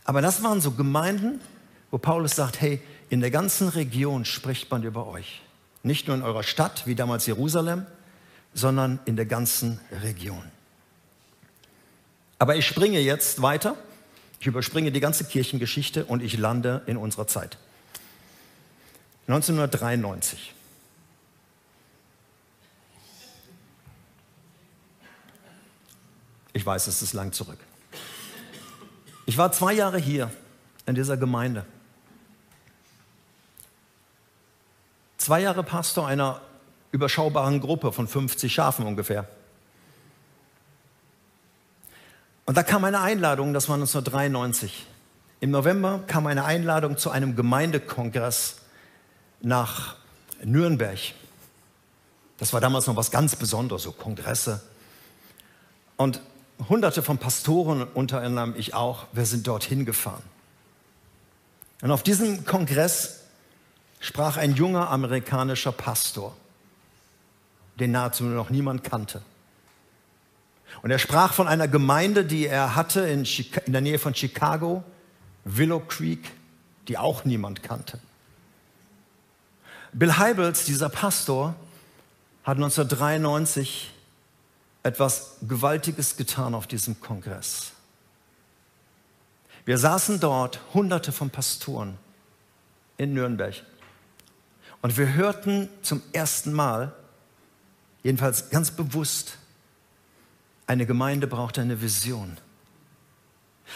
Aber 0.04 0.22
das 0.22 0.44
waren 0.44 0.62
so 0.62 0.72
Gemeinden, 0.72 1.42
wo 1.90 1.98
Paulus 1.98 2.36
sagt, 2.36 2.62
hey, 2.62 2.82
in 3.10 3.20
der 3.20 3.32
ganzen 3.32 3.68
Region 3.68 4.26
spricht 4.26 4.72
man 4.72 4.84
über 4.84 5.08
euch. 5.08 5.42
Nicht 5.84 6.08
nur 6.08 6.16
in 6.16 6.24
eurer 6.24 6.44
Stadt, 6.44 6.88
wie 6.88 6.96
damals 6.96 7.26
Jerusalem, 7.26 7.86
sondern 8.54 9.00
in 9.06 9.16
der 9.16 9.26
ganzen 9.26 9.80
Region. 10.04 10.44
Aber 12.42 12.56
ich 12.56 12.66
springe 12.66 13.00
jetzt 13.00 13.44
weiter. 13.44 13.76
Ich 14.40 14.48
überspringe 14.48 14.92
die 14.92 15.00
ganze 15.00 15.26
Kirchengeschichte 15.26 16.06
und 16.06 16.24
ich 16.24 16.40
lande 16.40 16.82
in 16.88 16.98
unserer 16.98 17.28
Zeit. 17.28 17.60
1993. 19.28 20.52
Ich 26.54 26.66
weiß, 26.66 26.88
es 26.88 27.04
ist 27.04 27.14
lang 27.14 27.32
zurück. 27.32 27.60
Ich 29.28 29.38
war 29.38 29.52
zwei 29.52 29.74
Jahre 29.74 30.00
hier 30.00 30.32
in 30.88 30.96
dieser 30.96 31.18
Gemeinde. 31.18 31.64
Zwei 35.20 35.42
Jahre 35.42 35.62
Pastor 35.62 36.08
einer 36.08 36.42
überschaubaren 36.92 37.62
Gruppe 37.62 37.92
von 37.92 38.08
50 38.08 38.52
Schafen 38.52 38.88
ungefähr. 38.88 39.30
Und 42.46 42.58
da 42.58 42.64
kam 42.64 42.84
eine 42.84 43.02
Einladung, 43.02 43.54
das 43.54 43.70
war 43.70 43.76
1993. 43.76 44.88
Im 45.40 45.52
November 45.52 46.04
kam 46.08 46.28
eine 46.28 46.46
Einladung 46.46 46.98
zu 46.98 47.10
einem 47.10 47.36
Gemeindekongress 47.36 48.58
nach 49.42 49.96
Nürnberg. 50.44 51.00
Das 52.38 52.54
war 52.54 52.62
damals 52.62 52.88
noch 52.88 52.96
was 52.96 53.12
ganz 53.12 53.36
Besonderes, 53.36 53.84
so 53.84 53.92
Kongresse. 53.92 54.62
Und 55.98 56.22
hunderte 56.70 57.04
von 57.04 57.18
Pastoren, 57.18 57.84
unter 57.84 58.22
anderem 58.22 58.56
ich 58.58 58.74
auch, 58.74 59.06
wir 59.14 59.26
sind 59.26 59.48
dorthin 59.48 59.86
gefahren. 59.86 60.24
Und 61.82 61.92
auf 61.92 62.04
diesem 62.04 62.46
Kongress 62.46 63.22
sprach 64.00 64.38
ein 64.38 64.56
junger 64.56 64.90
amerikanischer 64.90 65.72
Pastor, 65.72 66.36
den 67.80 67.92
nahezu 67.92 68.24
noch 68.24 68.50
niemand 68.50 68.84
kannte. 68.84 69.22
Und 70.82 70.92
er 70.92 71.00
sprach 71.00 71.34
von 71.34 71.48
einer 71.48 71.68
Gemeinde, 71.68 72.26
die 72.26 72.48
er 72.48 72.76
hatte 72.76 73.02
in, 73.02 73.26
in 73.66 73.74
der 73.74 73.82
Nähe 73.82 74.00
von 74.00 74.16
Chicago, 74.16 74.84
Willow 75.44 75.80
Creek, 75.80 76.32
die 76.88 76.98
auch 76.98 77.26
niemand 77.26 77.64
kannte. 77.64 78.00
Bill 79.94 80.18
Heibels, 80.18 80.66
dieser 80.66 80.90
Pastor, 80.90 81.56
hat 82.44 82.58
1993 82.58 83.92
etwas 84.84 85.36
Gewaltiges 85.42 86.18
getan 86.18 86.56
auf 86.56 86.66
diesem 86.66 87.00
Kongress. 87.02 87.74
Wir 89.66 89.78
saßen 89.78 90.20
dort, 90.20 90.60
hunderte 90.74 91.12
von 91.12 91.30
Pastoren 91.30 91.98
in 92.98 93.14
Nürnberg. 93.14 93.62
Und 94.82 94.98
wir 94.98 95.14
hörten 95.14 95.70
zum 95.84 96.02
ersten 96.14 96.52
Mal, 96.54 96.94
jedenfalls 98.02 98.50
ganz 98.50 98.72
bewusst, 98.72 99.38
eine 100.68 100.86
Gemeinde 100.86 101.28
braucht 101.28 101.60
eine 101.60 101.82
Vision. 101.82 102.38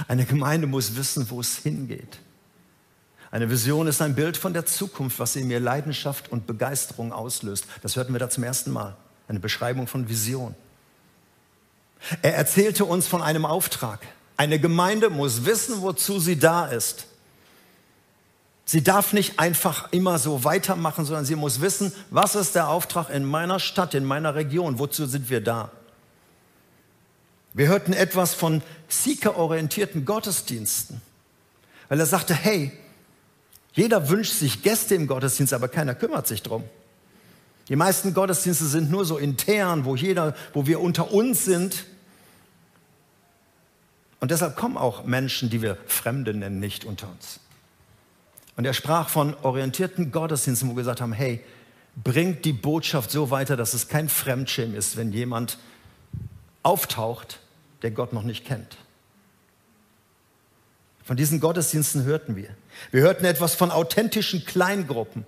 Eine 0.07 0.25
Gemeinde 0.25 0.67
muss 0.67 0.95
wissen, 0.95 1.29
wo 1.29 1.39
es 1.39 1.57
hingeht. 1.57 2.19
Eine 3.31 3.49
Vision 3.49 3.87
ist 3.87 4.01
ein 4.01 4.15
Bild 4.15 4.37
von 4.37 4.53
der 4.53 4.65
Zukunft, 4.65 5.19
was 5.19 5.35
in 5.35 5.47
mir 5.47 5.59
Leidenschaft 5.59 6.31
und 6.31 6.47
Begeisterung 6.47 7.11
auslöst. 7.11 7.65
Das 7.81 7.95
hörten 7.95 8.13
wir 8.13 8.19
da 8.19 8.29
zum 8.29 8.43
ersten 8.43 8.71
Mal. 8.71 8.95
Eine 9.27 9.39
Beschreibung 9.39 9.87
von 9.87 10.07
Vision. 10.07 10.55
Er 12.21 12.35
erzählte 12.35 12.85
uns 12.85 13.07
von 13.07 13.21
einem 13.21 13.45
Auftrag. 13.45 13.99
Eine 14.37 14.59
Gemeinde 14.59 15.09
muss 15.09 15.45
wissen, 15.45 15.81
wozu 15.81 16.19
sie 16.19 16.37
da 16.37 16.67
ist. 16.67 17.07
Sie 18.65 18.83
darf 18.83 19.13
nicht 19.13 19.39
einfach 19.39 19.91
immer 19.91 20.17
so 20.17 20.43
weitermachen, 20.43 21.05
sondern 21.05 21.25
sie 21.25 21.35
muss 21.35 21.61
wissen, 21.61 21.93
was 22.09 22.35
ist 22.35 22.55
der 22.55 22.67
Auftrag 22.67 23.09
in 23.09 23.23
meiner 23.23 23.59
Stadt, 23.59 23.93
in 23.93 24.05
meiner 24.05 24.35
Region, 24.35 24.79
wozu 24.79 25.05
sind 25.05 25.29
wir 25.29 25.41
da. 25.41 25.71
Wir 27.55 27.69
hörten 27.69 27.93
etwas 27.93 28.33
von 28.33 28.61
seeker-orientierten 28.89 30.03
Gottesdiensten, 30.03 31.01
weil 31.87 32.01
er 32.01 32.05
sagte, 32.05 32.33
hey, 32.35 32.73
jeder 33.71 34.09
wünscht 34.09 34.33
sich 34.33 34.61
Gäste 34.61 34.93
im 34.93 35.07
Gottesdienst, 35.07 35.53
aber 35.53 35.69
keiner 35.69 35.95
kümmert 35.95 36.27
sich 36.27 36.43
drum. 36.43 36.65
Die 37.69 37.77
meisten 37.77 38.13
Gottesdienste 38.13 38.65
sind 38.65 38.91
nur 38.91 39.05
so 39.05 39.17
intern, 39.17 39.85
wo 39.85 39.95
jeder, 39.95 40.35
wo 40.53 40.67
wir 40.67 40.81
unter 40.81 41.13
uns 41.13 41.45
sind. 41.45 41.85
Und 44.19 44.31
deshalb 44.31 44.57
kommen 44.57 44.75
auch 44.75 45.05
Menschen, 45.05 45.49
die 45.49 45.61
wir 45.61 45.77
Fremde 45.87 46.33
nennen, 46.33 46.59
nicht 46.59 46.83
unter 46.83 47.07
uns. 47.07 47.39
Und 48.57 48.65
er 48.65 48.73
sprach 48.73 49.07
von 49.07 49.33
orientierten 49.43 50.11
Gottesdiensten, 50.11 50.67
wo 50.67 50.73
wir 50.73 50.81
gesagt 50.81 50.99
haben, 50.99 51.13
hey, 51.13 51.39
bringt 52.03 52.43
die 52.43 52.53
Botschaft 52.53 53.11
so 53.11 53.31
weiter, 53.31 53.55
dass 53.55 53.73
es 53.73 53.87
kein 53.87 54.09
Fremdschirm 54.09 54.75
ist, 54.75 54.97
wenn 54.97 55.13
jemand 55.13 55.57
auftaucht 56.61 57.39
der 57.81 57.91
Gott 57.91 58.13
noch 58.13 58.23
nicht 58.23 58.45
kennt. 58.45 58.77
Von 61.03 61.17
diesen 61.17 61.39
Gottesdiensten 61.39 62.03
hörten 62.03 62.35
wir. 62.35 62.49
Wir 62.91 63.01
hörten 63.01 63.25
etwas 63.25 63.53
von 63.53 63.71
authentischen 63.71 64.43
Kleingruppen. 64.43 65.25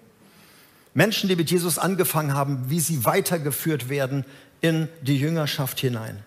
Menschen, 0.94 1.30
die 1.30 1.36
mit 1.36 1.52
Jesus 1.52 1.78
angefangen 1.78 2.34
haben, 2.34 2.70
wie 2.70 2.80
sie 2.80 3.06
weitergeführt 3.06 3.88
werden 3.88 4.26
in 4.62 4.90
die 5.02 5.18
Jüngerschaft 5.18 5.80
hinein. 5.80 6.24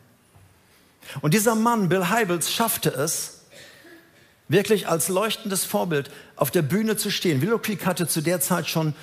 Und 1.21 1.35
dieser 1.35 1.57
Mann, 1.57 1.89
Bill 1.89 2.09
Heibels, 2.09 2.53
schaffte 2.53 2.91
es, 2.91 3.41
wirklich 4.47 4.89
als 4.89 5.09
leuchtendes 5.09 5.65
Vorbild 5.65 6.11
auf 6.37 6.51
der 6.51 6.63
Bühne 6.63 6.97
zu 6.97 7.11
stehen. 7.11 7.41
Willow 7.41 7.59
Creek 7.59 7.87
hatte 7.87 8.07
zu 8.07 8.21
der 8.21 8.41
Zeit 8.41 8.69
schon 8.69 8.95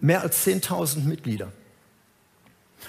mehr 0.00 0.22
als 0.22 0.46
10.000 0.46 1.04
Mitglieder. 1.04 1.52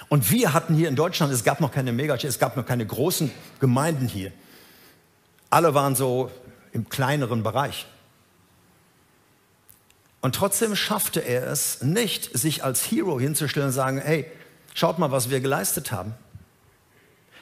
Und 0.10 0.32
wir 0.32 0.54
hatten 0.54 0.76
hier 0.76 0.90
in 0.90 0.96
Deutschland, 0.96 1.32
es 1.34 1.44
gab 1.44 1.62
noch 1.62 1.72
keine 1.72 1.92
Megachurch, 1.92 2.26
es 2.26 2.40
gab 2.40 2.58
noch 2.58 2.66
keine 2.66 2.86
großen 2.86 3.32
Gemeinden 3.60 4.08
hier. 4.08 4.32
Alle 5.50 5.74
waren 5.74 5.96
so 5.96 6.32
im 6.72 6.90
kleineren 6.90 7.44
Bereich. 7.44 7.86
Und 10.22 10.36
trotzdem 10.36 10.76
schaffte 10.76 11.20
er 11.20 11.48
es 11.48 11.82
nicht, 11.82 12.38
sich 12.38 12.64
als 12.64 12.90
Hero 12.90 13.20
hinzustellen 13.20 13.70
und 13.70 13.74
sagen, 13.74 14.00
hey, 14.00 14.30
schaut 14.74 15.00
mal, 15.00 15.12
was 15.12 15.30
wir 15.30 15.40
geleistet 15.40 15.92
haben. 15.92 16.14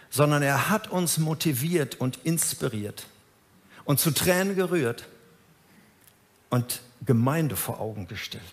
Sondern 0.09 0.41
er 0.41 0.69
hat 0.69 0.89
uns 0.89 1.17
motiviert 1.17 1.99
und 1.99 2.17
inspiriert 2.23 3.05
und 3.85 3.99
zu 3.99 4.11
Tränen 4.11 4.55
gerührt 4.55 5.07
und 6.49 6.81
Gemeinde 7.05 7.55
vor 7.55 7.79
Augen 7.79 8.07
gestellt. 8.07 8.43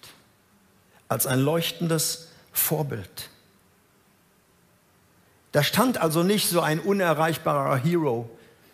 Als 1.08 1.26
ein 1.26 1.40
leuchtendes 1.40 2.28
Vorbild. 2.52 3.30
Da 5.56 5.62
stand 5.62 5.96
also 5.96 6.22
nicht 6.22 6.50
so 6.50 6.60
ein 6.60 6.78
unerreichbarer 6.80 7.78
Hero, 7.78 8.28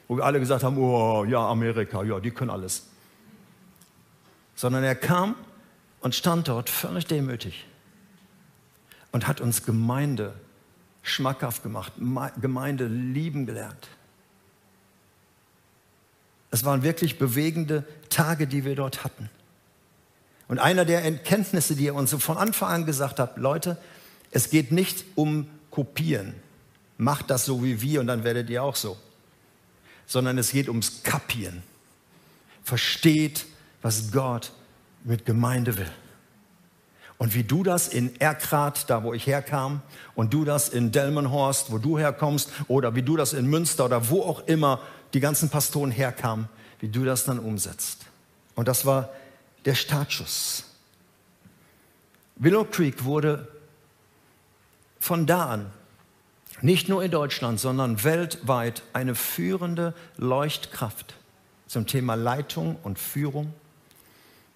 wo 0.09 0.17
wir 0.17 0.25
alle 0.25 0.41
gesagt 0.41 0.65
haben, 0.65 0.77
oh 0.79 1.25
ja, 1.25 1.49
Amerika, 1.49 2.03
ja, 2.03 2.19
die 2.19 2.33
können 2.33 2.51
alles. 2.51 2.89
Sondern 4.57 4.83
er 4.83 4.97
kam 4.97 5.37
und 6.01 6.17
stand 6.17 6.49
dort 6.49 6.69
völlig 6.69 7.07
demütig 7.07 7.69
und 9.13 9.29
hat 9.29 9.41
uns 9.41 9.65
Gemeinde 9.65 10.35
schmackhaft 11.03 11.63
gemacht, 11.63 11.93
Gemeinde 12.41 12.87
lieben 12.87 13.47
gelernt. 13.47 13.89
Es 16.51 16.65
waren 16.65 16.83
wirklich 16.83 17.17
bewegende 17.17 17.85
Tage, 18.11 18.49
die 18.49 18.65
wir 18.65 18.75
dort 18.75 19.05
hatten. 19.05 19.31
Und 20.49 20.59
einer 20.59 20.85
der 20.85 21.05
Erkenntnisse, 21.05 21.77
die 21.77 21.87
er 21.87 21.95
uns 21.95 22.13
von 22.13 22.37
Anfang 22.37 22.71
an 22.71 22.87
gesagt 22.87 23.21
hat, 23.21 23.37
Leute, 23.37 23.77
es 24.33 24.51
geht 24.51 24.73
nicht 24.73 25.05
um 25.15 25.47
Kopieren 25.71 26.35
macht 26.99 27.31
das 27.31 27.45
so 27.45 27.63
wie 27.65 27.81
wir 27.81 28.01
und 28.01 28.07
dann 28.07 28.25
werdet 28.25 28.51
ihr 28.51 28.63
auch 28.63 28.77
so. 28.77 28.97
Sondern 30.07 30.39
es 30.39 30.53
geht 30.53 30.69
ums 30.69 31.03
Kapieren. 31.03 31.63
Versteht, 32.65 33.47
was 33.83 34.13
Gott 34.13 34.53
mit 35.05 35.27
Gemeinde 35.27 35.77
will. 35.77 35.91
Und 37.19 37.35
wie 37.35 37.45
du 37.45 37.63
das 37.63 37.87
in 37.89 38.21
Erkrath, 38.21 38.91
da 38.91 39.05
wo 39.05 39.15
ich 39.15 39.27
herkam, 39.27 39.81
und 40.15 40.35
du 40.35 40.45
das 40.45 40.69
in 40.69 40.91
Delmenhorst, 40.91 41.71
wo 41.71 41.79
du 41.79 41.99
herkommst, 41.99 42.51
oder 42.67 42.97
wie 42.97 43.03
du 43.03 43.17
das 43.17 43.33
in 43.33 43.47
Münster 43.47 43.85
oder 43.85 44.11
wo 44.11 44.23
auch 44.23 44.47
immer 44.49 44.81
die 45.15 45.21
ganzen 45.21 45.49
Pastoren 45.49 45.93
herkamen, 45.93 46.49
wie 46.81 46.89
du 46.89 47.05
das 47.05 47.25
dann 47.25 47.39
umsetzt. 47.39 48.07
Und 48.55 48.67
das 48.67 48.87
war 48.87 49.11
der 49.65 49.75
Startschuss. 49.75 50.65
Willow 52.37 52.65
Creek 52.65 53.05
wurde 53.05 53.47
von 54.99 55.27
da 55.27 55.47
an 55.47 55.71
nicht 56.63 56.89
nur 56.89 57.03
in 57.03 57.11
Deutschland, 57.11 57.61
sondern 57.61 58.05
weltweit 58.05 58.83
eine 58.93 59.15
führende 59.15 59.95
Leuchtkraft 60.17 61.15
zum 61.67 61.87
Thema 61.87 62.15
Leitung 62.15 62.77
und 62.83 62.99
Führung, 62.99 63.53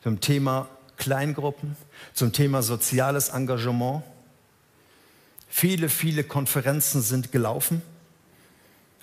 zum 0.03 0.21
Thema 0.21 0.69
Kleingruppen, 0.97 1.77
zum 2.15 2.33
Thema 2.33 2.63
soziales 2.63 3.31
Engagement. 3.31 4.03
Viele, 5.49 5.89
viele 5.89 6.25
Konferenzen 6.25 7.03
sind 7.03 7.33
gelaufen 7.33 7.83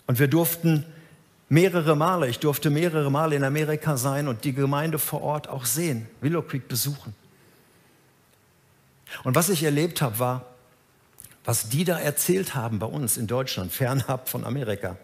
und 0.08 0.20
wir 0.20 0.28
durften 0.28 0.86
mehrere 1.50 1.96
Male, 1.96 2.28
ich 2.28 2.39
durfte 2.39 2.70
mehrere 2.70 3.12
Male 3.12 3.36
in 3.36 3.44
Amerika 3.44 3.98
sein 3.98 4.28
und 4.28 4.44
die 4.44 4.54
Gemeinde 4.54 4.98
vor 5.00 5.22
Ort 5.22 5.50
auch 5.50 5.66
sehen, 5.66 6.08
Willow 6.22 6.42
Creek 6.42 6.68
besuchen. 6.68 7.13
Und 9.24 9.36
was 9.36 9.50
ich 9.50 9.63
erlebt 9.63 10.02
habe, 10.02 10.20
war, 10.20 10.53
was 11.44 11.70
die 11.70 11.84
da 11.84 12.00
erzählt 12.00 12.56
haben 12.56 12.80
bei 12.80 12.86
uns 12.86 13.18
in 13.18 13.28
Deutschland, 13.28 13.72
fernab 13.72 14.30
von 14.30 14.46
Amerika, 14.46 14.98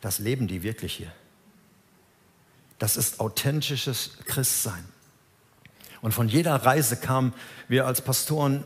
das 0.00 0.18
leben 0.18 0.46
die 0.46 0.62
wirklich 0.62 0.94
hier. 0.94 1.12
Das 2.78 2.96
ist 2.96 3.18
authentisches 3.18 4.18
Christsein. 4.24 4.84
Und 6.00 6.12
von 6.12 6.28
jeder 6.28 6.54
Reise 6.54 6.96
kamen 6.96 7.34
wir 7.66 7.86
als 7.86 8.00
Pastoren 8.02 8.62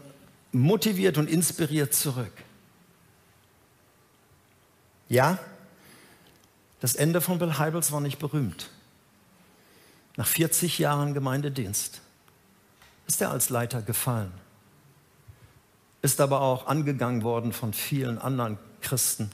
motiviert 0.53 1.17
und 1.17 1.31
inspiriert 1.31 1.95
zurück. 1.95 2.33
Ja, 5.09 5.39
Das 6.83 6.97
Ende 6.97 7.21
von 7.21 7.39
Bill 7.39 7.59
Heibels 7.59 7.93
war 7.93 8.01
nicht 8.01 8.19
berühmt. 8.19 8.69
Nach 10.17 10.27
40 10.27 10.81
Jahren 10.81 11.15
Gemeindedienst 11.15 12.01
ist 13.07 13.23
er 13.23 13.31
als 13.31 13.51
Leiter 13.51 13.83
gefallen, 13.83 14.33
ist 16.03 16.21
aber 16.21 16.41
auch 16.41 16.67
angegangen 16.67 17.23
worden 17.23 17.53
von 17.53 17.73
vielen 17.73 18.19
anderen 18.19 18.59
Christen, 18.81 19.31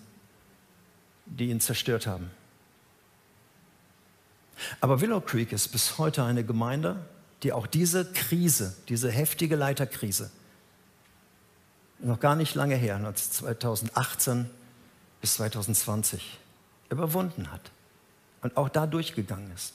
die 1.25 1.49
ihn 1.49 1.61
zerstört 1.61 2.07
haben. 2.07 2.31
Aber 4.81 5.01
Willow 5.01 5.21
Creek 5.21 5.53
ist 5.53 5.69
bis 5.69 5.99
heute 5.99 6.25
eine 6.25 6.45
Gemeinde, 6.45 6.97
die 7.43 7.53
auch 7.53 7.67
diese 7.67 8.05
Krise, 8.13 8.75
diese 8.89 9.11
heftige 9.11 9.57
Leiterkrise, 9.57 10.31
noch 12.01 12.21
gar 12.21 12.37
nicht 12.37 12.55
lange 12.55 12.77
her, 12.77 13.01
2018 13.15 14.51
bis 15.21 15.35
2020, 15.35 16.39
überwunden 16.91 17.51
hat 17.51 17.71
und 18.43 18.57
auch 18.57 18.69
da 18.69 18.87
durchgegangen 18.87 19.51
ist. 19.53 19.75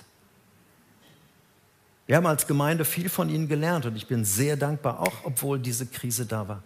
Wir 2.05 2.17
haben 2.17 2.25
als 2.25 2.47
Gemeinde 2.47 2.85
viel 2.85 3.09
von 3.09 3.29
ihnen 3.29 3.47
gelernt 3.47 3.85
und 3.85 3.95
ich 3.95 4.07
bin 4.07 4.25
sehr 4.25 4.57
dankbar, 4.57 4.99
auch 4.99 5.23
obwohl 5.23 5.59
diese 5.59 5.85
Krise 5.85 6.25
da 6.25 6.47
war. 6.47 6.61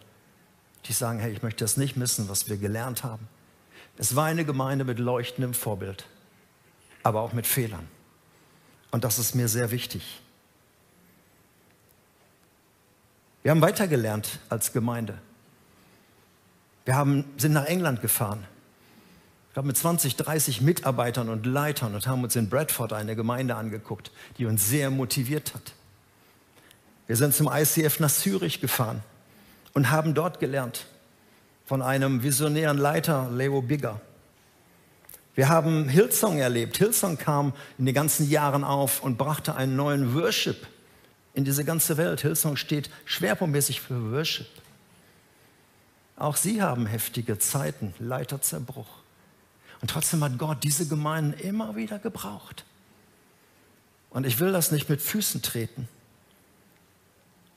Die 0.87 0.93
sagen, 0.93 1.19
hey, 1.19 1.31
ich 1.31 1.43
möchte 1.43 1.63
das 1.63 1.77
nicht 1.77 1.97
missen, 1.97 2.29
was 2.29 2.49
wir 2.49 2.57
gelernt 2.57 3.03
haben. 3.03 3.27
Es 3.97 4.15
war 4.15 4.25
eine 4.25 4.45
Gemeinde 4.45 4.85
mit 4.85 4.99
leuchtendem 4.99 5.53
Vorbild, 5.53 6.05
aber 7.03 7.21
auch 7.21 7.33
mit 7.33 7.47
Fehlern. 7.47 7.87
Und 8.91 9.03
das 9.03 9.19
ist 9.19 9.35
mir 9.35 9.47
sehr 9.47 9.71
wichtig. 9.71 10.21
Wir 13.43 13.51
haben 13.51 13.61
weitergelernt 13.61 14.39
als 14.49 14.71
Gemeinde. 14.71 15.17
Wir 16.85 16.95
haben, 16.95 17.25
sind 17.37 17.53
nach 17.53 17.65
England 17.65 18.01
gefahren. 18.01 18.45
Ich 19.49 19.53
glaube, 19.53 19.67
mit 19.67 19.77
20, 19.77 20.15
30 20.15 20.61
Mitarbeitern 20.61 21.29
und 21.29 21.45
Leitern 21.45 21.95
und 21.95 22.07
haben 22.07 22.23
uns 22.23 22.35
in 22.35 22.49
Bradford 22.49 22.93
eine 22.93 23.15
Gemeinde 23.15 23.55
angeguckt, 23.55 24.11
die 24.37 24.45
uns 24.45 24.67
sehr 24.69 24.91
motiviert 24.91 25.53
hat. 25.55 25.73
Wir 27.07 27.15
sind 27.15 27.33
zum 27.33 27.49
ICF 27.51 27.99
nach 27.99 28.11
Zürich 28.11 28.61
gefahren 28.61 29.01
und 29.77 29.91
haben 29.91 30.15
dort 30.15 30.39
gelernt 30.39 30.87
von 31.67 31.83
einem 31.83 32.23
visionären 32.23 32.79
Leiter, 32.79 33.29
Leo 33.31 33.61
Bigger. 33.61 34.01
Wir 35.35 35.49
haben 35.49 35.87
Hillsong 35.87 36.39
erlebt. 36.39 36.77
Hillsong 36.77 37.19
kam 37.19 37.53
in 37.77 37.85
den 37.85 37.93
ganzen 37.93 38.27
Jahren 38.27 38.63
auf 38.63 39.03
und 39.03 39.19
brachte 39.19 39.53
einen 39.53 39.75
neuen 39.75 40.15
Worship 40.15 40.65
in 41.35 41.45
diese 41.45 41.63
ganze 41.63 41.95
Welt. 41.97 42.21
Hillsong 42.21 42.57
steht 42.57 42.89
schwerpunktmäßig 43.05 43.81
für 43.81 44.11
Worship. 44.11 44.47
Auch 46.15 46.37
sie 46.37 46.63
haben 46.63 46.87
heftige 46.87 47.37
Zeiten, 47.37 47.93
Leiterzerbruch. 47.99 48.89
Und 49.79 49.91
trotzdem 49.91 50.23
hat 50.23 50.39
Gott 50.39 50.63
diese 50.63 50.87
Gemeinden 50.87 51.39
immer 51.39 51.75
wieder 51.75 51.99
gebraucht. 51.99 52.65
Und 54.09 54.25
ich 54.25 54.39
will 54.39 54.51
das 54.51 54.71
nicht 54.71 54.89
mit 54.89 55.03
Füßen 55.03 55.43
treten. 55.43 55.87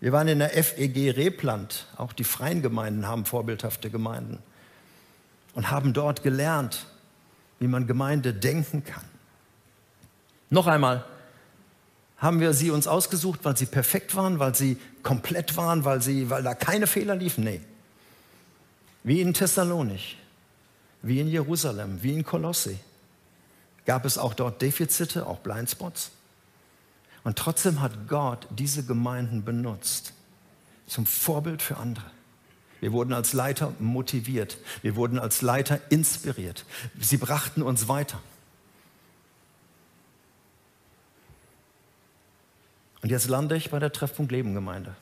Wir 0.00 0.12
waren 0.12 0.28
in 0.28 0.38
der 0.38 0.50
FEG 0.50 1.16
Repland, 1.16 1.86
auch 1.96 2.12
die 2.12 2.24
freien 2.24 2.62
Gemeinden 2.62 3.06
haben 3.06 3.26
vorbildhafte 3.26 3.90
Gemeinden 3.90 4.38
und 5.54 5.70
haben 5.70 5.92
dort 5.92 6.22
gelernt, 6.22 6.86
wie 7.58 7.68
man 7.68 7.86
Gemeinde 7.86 8.32
denken 8.32 8.82
kann. 8.82 9.04
Noch 10.48 10.66
einmal, 10.66 11.04
haben 12.16 12.40
wir 12.40 12.52
sie 12.52 12.70
uns 12.70 12.86
ausgesucht, 12.86 13.40
weil 13.42 13.56
sie 13.56 13.66
perfekt 13.66 14.14
waren, 14.16 14.38
weil 14.38 14.54
sie 14.54 14.78
komplett 15.02 15.56
waren, 15.56 15.84
weil, 15.84 16.02
sie, 16.02 16.28
weil 16.28 16.42
da 16.42 16.54
keine 16.54 16.86
Fehler 16.86 17.14
liefen? 17.14 17.44
Nee. 17.44 17.60
Wie 19.02 19.20
in 19.20 19.32
Thessalonich, 19.32 20.18
wie 21.02 21.20
in 21.20 21.28
Jerusalem, 21.28 22.02
wie 22.02 22.14
in 22.14 22.24
Kolosse 22.24 22.78
gab 23.86 24.04
es 24.04 24.18
auch 24.18 24.34
dort 24.34 24.60
Defizite, 24.60 25.26
auch 25.26 25.38
Blindspots. 25.38 26.10
Und 27.24 27.36
trotzdem 27.36 27.80
hat 27.80 28.08
Gott 28.08 28.46
diese 28.50 28.84
Gemeinden 28.84 29.44
benutzt 29.44 30.14
zum 30.86 31.06
Vorbild 31.06 31.62
für 31.62 31.76
andere. 31.76 32.10
Wir 32.80 32.92
wurden 32.92 33.12
als 33.12 33.34
Leiter 33.34 33.74
motiviert. 33.78 34.58
Wir 34.82 34.96
wurden 34.96 35.18
als 35.18 35.42
Leiter 35.42 35.80
inspiriert. 35.90 36.64
Sie 36.98 37.18
brachten 37.18 37.62
uns 37.62 37.88
weiter. 37.88 38.20
Und 43.02 43.10
jetzt 43.10 43.28
lande 43.28 43.56
ich 43.56 43.70
bei 43.70 43.78
der 43.78 43.92
Treffpunkt 43.92 44.32
Leben 44.32 44.54
Gemeinde. 44.54 44.94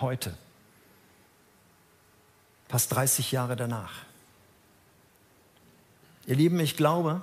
Heute. 0.00 0.36
Fast 2.68 2.92
30 2.94 3.32
Jahre 3.32 3.56
danach. 3.56 3.92
Ihr 6.26 6.36
Lieben, 6.36 6.58
ich 6.60 6.76
glaube, 6.76 7.22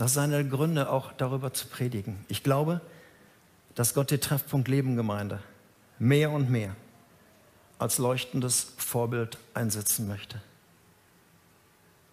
das 0.00 0.12
ist 0.12 0.18
eine 0.18 0.48
Gründe 0.48 0.90
auch 0.90 1.12
darüber 1.12 1.52
zu 1.52 1.66
predigen. 1.66 2.24
Ich 2.28 2.42
glaube, 2.42 2.80
dass 3.74 3.94
Gott 3.94 4.10
die 4.10 4.18
Treffpunkt 4.18 4.68
Leben 4.68 4.96
Gemeinde 4.96 5.42
mehr 5.98 6.30
und 6.30 6.50
mehr 6.50 6.74
als 7.78 7.98
leuchtendes 7.98 8.72
Vorbild 8.76 9.38
einsetzen 9.54 10.08
möchte. 10.08 10.40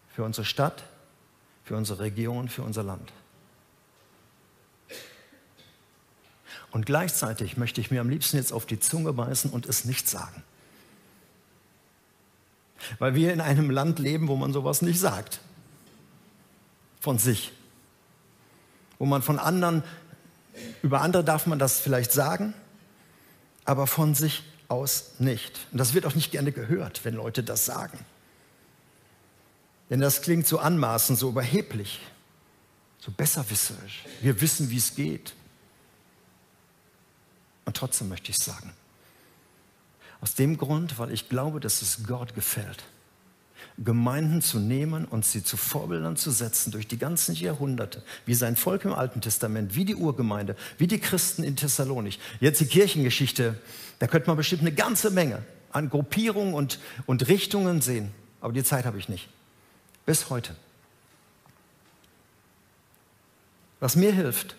Für 0.10 0.24
unsere 0.24 0.46
Stadt, 0.46 0.84
für 1.64 1.76
unsere 1.76 2.00
Region, 2.00 2.50
für 2.50 2.64
unser 2.64 2.84
Land. 2.84 3.12
Und 6.72 6.86
gleichzeitig 6.86 7.58
möchte 7.58 7.82
ich 7.82 7.92
mir 7.92 8.02
am 8.02 8.10
liebsten 8.10 8.38
jetzt 8.38 8.52
auf 8.54 8.66
die 8.66 8.80
Zunge 8.80 9.14
beißen 9.14 9.52
und 9.52 9.66
es 9.66 9.86
nicht 9.86 10.10
sagen. 10.10 10.44
Weil 13.00 13.16
wir 13.16 13.34
in 13.34 13.42
einem 13.42 13.70
Land 13.70 14.00
leben, 14.00 14.28
wo 14.28 14.36
man 14.36 14.54
sowas 14.54 14.82
nicht 14.82 15.00
sagt. 15.00 15.40
Von 17.00 17.18
sich. 17.18 17.54
Wo 19.00 19.06
man 19.06 19.22
von 19.22 19.40
anderen, 19.40 19.84
über 20.82 21.02
andere 21.02 21.24
darf 21.24 21.46
man 21.46 21.60
das 21.60 21.80
vielleicht 21.80 22.12
sagen, 22.12 22.54
aber 23.66 23.88
von 23.88 24.16
sich 24.16 24.44
aus 24.68 25.12
nicht. 25.20 25.68
Und 25.72 25.78
das 25.78 25.94
wird 25.94 26.06
auch 26.06 26.16
nicht 26.16 26.32
gerne 26.32 26.52
gehört, 26.52 27.06
wenn 27.06 27.14
Leute 27.14 27.44
das 27.44 27.66
sagen. 27.66 28.00
Denn 29.90 30.02
das 30.02 30.22
klingt 30.22 30.48
so 30.48 30.60
anmaßend, 30.60 31.18
so 31.18 31.30
überheblich, 31.30 32.02
so 33.00 33.12
besserwisserisch. 33.12 34.04
Wir 34.22 34.42
wissen, 34.42 34.70
wie 34.70 34.78
es 34.78 34.96
geht. 34.96 35.34
Und 37.66 37.78
trotzdem 37.78 38.10
möchte 38.10 38.32
ich 38.32 38.38
es 38.38 38.46
sagen. 38.46 38.74
Aus 40.20 40.34
dem 40.34 40.58
Grund, 40.58 40.98
weil 41.00 41.12
ich 41.12 41.30
glaube, 41.30 41.60
dass 41.60 41.82
es 41.82 42.06
Gott 42.06 42.34
gefällt, 42.34 42.84
Gemeinden 43.78 44.42
zu 44.42 44.60
nehmen 44.60 45.06
und 45.06 45.24
sie 45.24 45.44
zu 45.44 45.56
Vorbildern 45.56 46.16
zu 46.16 46.32
setzen 46.32 46.72
durch 46.72 46.88
die 46.88 46.98
ganzen 46.98 47.36
Jahrhunderte, 47.36 48.02
wie 48.26 48.34
sein 48.34 48.56
Volk 48.56 48.86
im 48.86 48.94
Alten 48.94 49.22
Testament, 49.22 49.76
wie 49.76 49.86
die 49.86 49.96
Urgemeinde, 49.96 50.56
wie 50.80 50.88
die 50.88 51.00
Christen 51.00 51.44
in 51.44 51.56
Thessalonich. 51.56 52.20
Jetzt 52.40 52.60
die 52.60 52.66
Kirchengeschichte, 52.66 53.60
da 54.00 54.08
könnte 54.08 54.28
man 54.28 54.38
bestimmt 54.38 54.62
eine 54.62 54.72
ganze 54.72 55.12
Menge 55.12 55.44
an 55.72 55.90
Gruppierungen 55.90 56.56
und, 56.56 56.80
und 57.06 57.28
Richtungen 57.28 57.82
sehen, 57.82 58.12
aber 58.42 58.52
die 58.52 58.64
Zeit 58.64 58.86
habe 58.86 58.98
ich 58.98 59.10
nicht. 59.10 59.30
Bis 60.08 60.32
heute. 60.32 60.56
Was 63.80 63.96
mir 63.96 64.12
hilft, 64.12 64.56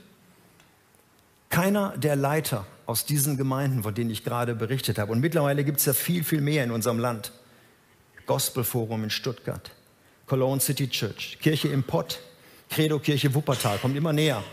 keiner 1.50 1.96
der 1.96 2.14
Leiter 2.14 2.66
aus 2.87 3.04
diesen 3.04 3.37
Gemeinden, 3.37 3.83
von 3.83 3.94
denen 3.94 4.11
ich 4.11 4.22
gerade 4.22 4.54
berichtet 4.54 4.98
habe, 4.98 5.11
und 5.11 5.20
mittlerweile 5.20 5.64
gibt 5.64 5.81
es 5.81 5.87
ja 5.87 5.92
viel, 5.92 6.22
viel 6.22 6.40
mehr 6.40 6.62
in 6.62 6.70
unserem 6.70 7.00
Land, 7.00 7.33
Gospelforum 8.28 9.02
in 9.02 9.10
Stuttgart, 9.10 9.72
Cologne 10.26 10.60
City 10.60 10.88
Church, 10.88 11.38
Kirche 11.40 11.66
im 11.68 11.82
Pott, 11.82 12.20
Credo 12.70 13.00
Kirche 13.00 13.34
Wuppertal, 13.34 13.78
kommt 13.78 13.96
immer 13.96 14.12
näher. 14.12 14.44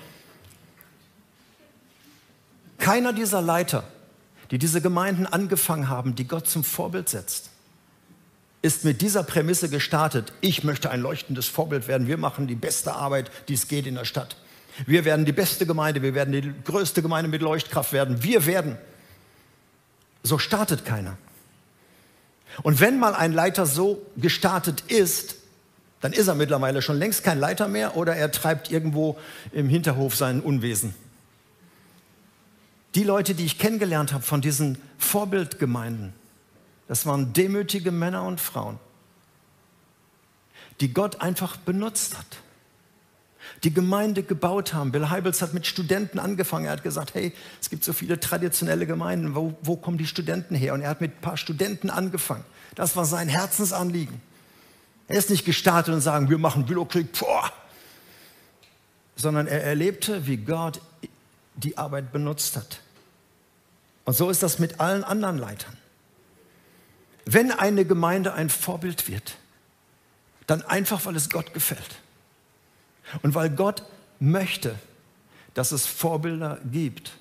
Keiner 2.80 3.14
dieser 3.14 3.42
Leiter, 3.42 3.84
die 4.50 4.58
diese 4.58 4.82
Gemeinden 4.82 5.28
angefangen 5.28 5.90
haben, 5.90 6.16
die 6.16 6.28
Gott 6.28 6.48
zum 6.48 6.64
Vorbild 6.64 7.10
setzt, 7.10 7.52
ist 8.62 8.86
mit 8.86 9.02
dieser 9.02 9.24
Prämisse 9.24 9.70
gestartet, 9.70 10.34
ich 10.42 10.64
möchte 10.64 10.90
ein 10.90 11.02
leuchtendes 11.02 11.48
Vorbild 11.48 11.88
werden, 11.88 12.08
wir 12.08 12.18
machen 12.18 12.48
die 12.48 12.56
beste 12.56 12.94
Arbeit, 12.94 13.30
die 13.48 13.54
es 13.54 13.68
geht 13.68 13.86
in 13.86 13.96
der 13.96 14.06
Stadt. 14.06 14.38
Wir 14.88 15.06
werden 15.06 15.26
die 15.26 15.32
beste 15.32 15.66
Gemeinde, 15.66 16.02
wir 16.02 16.16
werden 16.16 16.32
die 16.32 16.54
größte 16.64 17.02
Gemeinde 17.02 17.30
mit 17.30 17.42
Leuchtkraft 17.42 17.94
werden, 17.94 18.24
wir 18.24 18.46
werden. 18.46 18.78
So 20.24 20.38
startet 20.38 20.86
keiner. 20.86 21.18
Und 22.64 22.80
wenn 22.80 23.00
mal 23.00 23.16
ein 23.16 23.34
Leiter 23.34 23.66
so 23.66 24.02
gestartet 24.18 24.84
ist, 24.88 25.36
dann 26.02 26.14
ist 26.14 26.28
er 26.28 26.36
mittlerweile 26.36 26.82
schon 26.82 26.98
längst 26.98 27.24
kein 27.24 27.40
Leiter 27.40 27.68
mehr 27.68 27.98
oder 27.98 28.16
er 28.16 28.32
treibt 28.32 28.72
irgendwo 28.72 29.18
im 29.52 29.70
Hinterhof 29.70 30.16
sein 30.16 30.42
Unwesen. 30.42 30.94
Die 32.94 33.04
Leute, 33.04 33.34
die 33.36 33.46
ich 33.46 33.58
kennengelernt 33.58 34.14
habe 34.14 34.24
von 34.24 34.42
diesen 34.42 34.78
Vorbildgemeinden, 34.98 36.14
das 36.88 37.06
waren 37.06 37.34
demütige 37.34 37.92
Männer 37.92 38.24
und 38.24 38.40
Frauen, 38.40 38.80
die 40.80 40.94
Gott 40.94 41.22
einfach 41.22 41.58
benutzt 41.58 42.18
hat 42.18 42.38
die 43.66 43.74
Gemeinde 43.74 44.22
gebaut 44.22 44.74
haben. 44.74 44.92
Bill 44.92 45.10
Heibels 45.10 45.42
hat 45.42 45.56
mit 45.56 45.66
Studenten 45.66 46.20
angefangen. 46.20 46.66
Er 46.66 46.74
hat 46.74 46.84
gesagt, 46.84 47.16
hey, 47.16 47.34
es 47.60 47.72
gibt 47.72 47.84
so 47.84 47.94
viele 47.94 48.20
traditionelle 48.20 48.86
Gemeinden. 48.86 49.34
Wo, 49.34 49.58
wo 49.64 49.76
kommen 49.76 49.98
die 49.98 50.06
Studenten 50.06 50.54
her? 50.54 50.76
Und 50.76 50.82
er 50.82 50.90
hat 50.90 51.02
mit 51.02 51.18
ein 51.18 51.22
paar 51.22 51.36
Studenten 51.36 51.90
angefangen. 51.90 52.46
Das 52.76 52.96
war 52.96 53.06
sein 53.06 53.28
Herzensanliegen. 53.28 54.22
Er 55.08 55.18
ist 55.18 55.32
nicht 55.32 55.46
gestartet 55.46 55.94
und 55.96 56.02
sagen, 56.02 56.30
wir 56.30 56.38
machen 56.38 56.70
Willow 56.70 56.86
Creek, 56.86 57.12
boah, 57.20 57.52
sondern 59.16 59.48
er 59.48 59.64
erlebte, 59.64 60.28
wie 60.28 60.38
Gott 60.38 60.80
die 61.56 61.78
Arbeit 61.78 62.12
benutzt 62.12 62.56
hat. 62.58 62.82
Und 64.04 64.14
so 64.14 64.30
ist 64.30 64.44
das 64.44 64.60
mit 64.60 64.80
allen 64.80 65.04
anderen 65.04 65.40
Leitern. 65.40 65.76
Wenn 67.26 67.52
eine 67.52 67.86
Gemeinde 67.86 68.34
ein 68.34 68.50
Vorbild 68.50 69.08
wird, 69.08 69.38
dann 70.46 70.62
einfach, 70.62 71.06
weil 71.06 71.16
es 71.16 71.32
Gott 71.32 71.54
gefällt. 71.54 72.00
Und 73.22 73.36
weil 73.36 73.50
Gott 73.50 73.84
möchte, 74.20 74.76
dass 75.54 75.72
es 75.72 75.86
Vorbilder 75.86 76.60
gibt. 76.72 77.14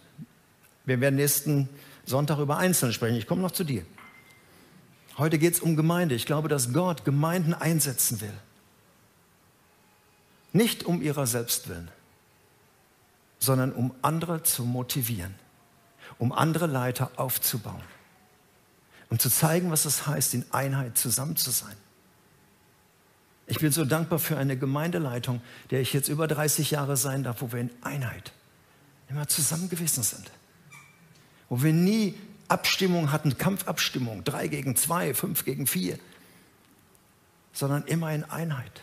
Wir 0.84 1.00
werden 1.00 1.16
nächsten 1.16 1.68
Sonntag 2.04 2.38
über 2.38 2.58
Einzelne 2.58 2.92
sprechen. 2.92 3.16
Ich 3.16 3.26
komme 3.26 3.42
noch 3.42 3.52
zu 3.52 3.64
dir. 3.64 3.84
Heute 5.16 5.38
geht 5.38 5.54
es 5.54 5.60
um 5.60 5.76
Gemeinde. 5.76 6.14
Ich 6.14 6.26
glaube, 6.26 6.48
dass 6.48 6.72
Gott 6.72 7.04
Gemeinden 7.04 7.54
einsetzen 7.54 8.20
will. 8.20 8.32
Nicht 10.52 10.84
um 10.84 11.02
ihrer 11.02 11.26
selbst 11.26 11.68
willen, 11.68 11.90
sondern 13.38 13.72
um 13.72 13.94
andere 14.02 14.42
zu 14.42 14.64
motivieren, 14.64 15.34
um 16.18 16.32
andere 16.32 16.66
Leiter 16.66 17.10
aufzubauen, 17.16 17.82
um 19.10 19.18
zu 19.18 19.30
zeigen, 19.30 19.70
was 19.70 19.84
es 19.84 20.06
heißt, 20.06 20.34
in 20.34 20.44
Einheit 20.52 20.98
zusammen 20.98 21.36
zu 21.36 21.50
sein. 21.50 21.76
Ich 23.46 23.58
bin 23.58 23.72
so 23.72 23.84
dankbar 23.84 24.18
für 24.18 24.38
eine 24.38 24.56
Gemeindeleitung, 24.56 25.42
der 25.70 25.80
ich 25.80 25.92
jetzt 25.92 26.08
über 26.08 26.26
30 26.26 26.70
Jahre 26.70 26.96
sein 26.96 27.22
darf, 27.22 27.42
wo 27.42 27.52
wir 27.52 27.60
in 27.60 27.70
Einheit 27.82 28.32
immer 29.08 29.28
zusammen 29.28 29.68
gewesen 29.68 30.02
sind. 30.02 30.30
Wo 31.48 31.62
wir 31.62 31.72
nie 31.72 32.14
Abstimmung 32.48 33.12
hatten, 33.12 33.36
Kampfabstimmung, 33.36 34.24
drei 34.24 34.48
gegen 34.48 34.76
zwei, 34.76 35.14
fünf 35.14 35.44
gegen 35.44 35.66
vier, 35.66 35.98
sondern 37.52 37.84
immer 37.84 38.12
in 38.12 38.24
Einheit. 38.24 38.82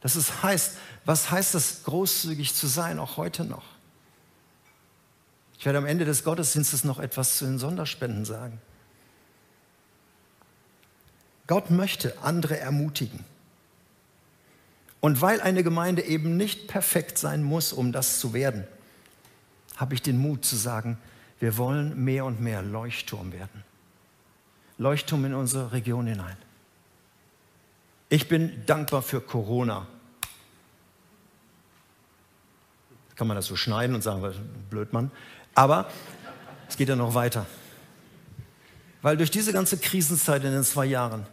Das 0.00 0.16
ist, 0.16 0.42
heißt, 0.42 0.76
was 1.04 1.30
heißt 1.30 1.54
das, 1.54 1.84
großzügig 1.84 2.54
zu 2.54 2.66
sein, 2.66 2.98
auch 2.98 3.16
heute 3.16 3.44
noch? 3.44 3.64
Ich 5.58 5.66
werde 5.66 5.78
am 5.78 5.86
Ende 5.86 6.06
des 6.06 6.24
Gottesdienstes 6.24 6.84
noch 6.84 6.98
etwas 6.98 7.36
zu 7.36 7.44
den 7.44 7.58
Sonderspenden 7.58 8.24
sagen. 8.24 8.60
Gott 11.50 11.68
möchte 11.72 12.16
andere 12.22 12.60
ermutigen. 12.60 13.24
Und 15.00 15.20
weil 15.20 15.40
eine 15.40 15.64
Gemeinde 15.64 16.02
eben 16.02 16.36
nicht 16.36 16.68
perfekt 16.68 17.18
sein 17.18 17.42
muss, 17.42 17.72
um 17.72 17.90
das 17.90 18.20
zu 18.20 18.32
werden, 18.32 18.68
habe 19.74 19.94
ich 19.94 20.00
den 20.00 20.16
Mut 20.16 20.44
zu 20.44 20.54
sagen, 20.54 20.96
wir 21.40 21.56
wollen 21.56 22.04
mehr 22.04 22.24
und 22.24 22.40
mehr 22.40 22.62
Leuchtturm 22.62 23.32
werden. 23.32 23.64
Leuchtturm 24.78 25.24
in 25.24 25.34
unsere 25.34 25.72
Region 25.72 26.06
hinein. 26.06 26.36
Ich 28.10 28.28
bin 28.28 28.64
dankbar 28.66 29.02
für 29.02 29.20
Corona. 29.20 29.88
Kann 33.16 33.26
man 33.26 33.34
das 33.34 33.46
so 33.46 33.56
schneiden 33.56 33.96
und 33.96 34.02
sagen, 34.02 34.22
blöd 34.70 34.92
Mann. 34.92 35.10
Aber 35.56 35.90
es 36.68 36.76
geht 36.76 36.88
ja 36.88 36.94
noch 36.94 37.14
weiter. 37.14 37.44
Weil 39.02 39.16
durch 39.16 39.32
diese 39.32 39.52
ganze 39.52 39.78
Krisenzeit 39.78 40.44
in 40.44 40.52
den 40.52 40.62
zwei 40.62 40.86
Jahren 40.86 41.26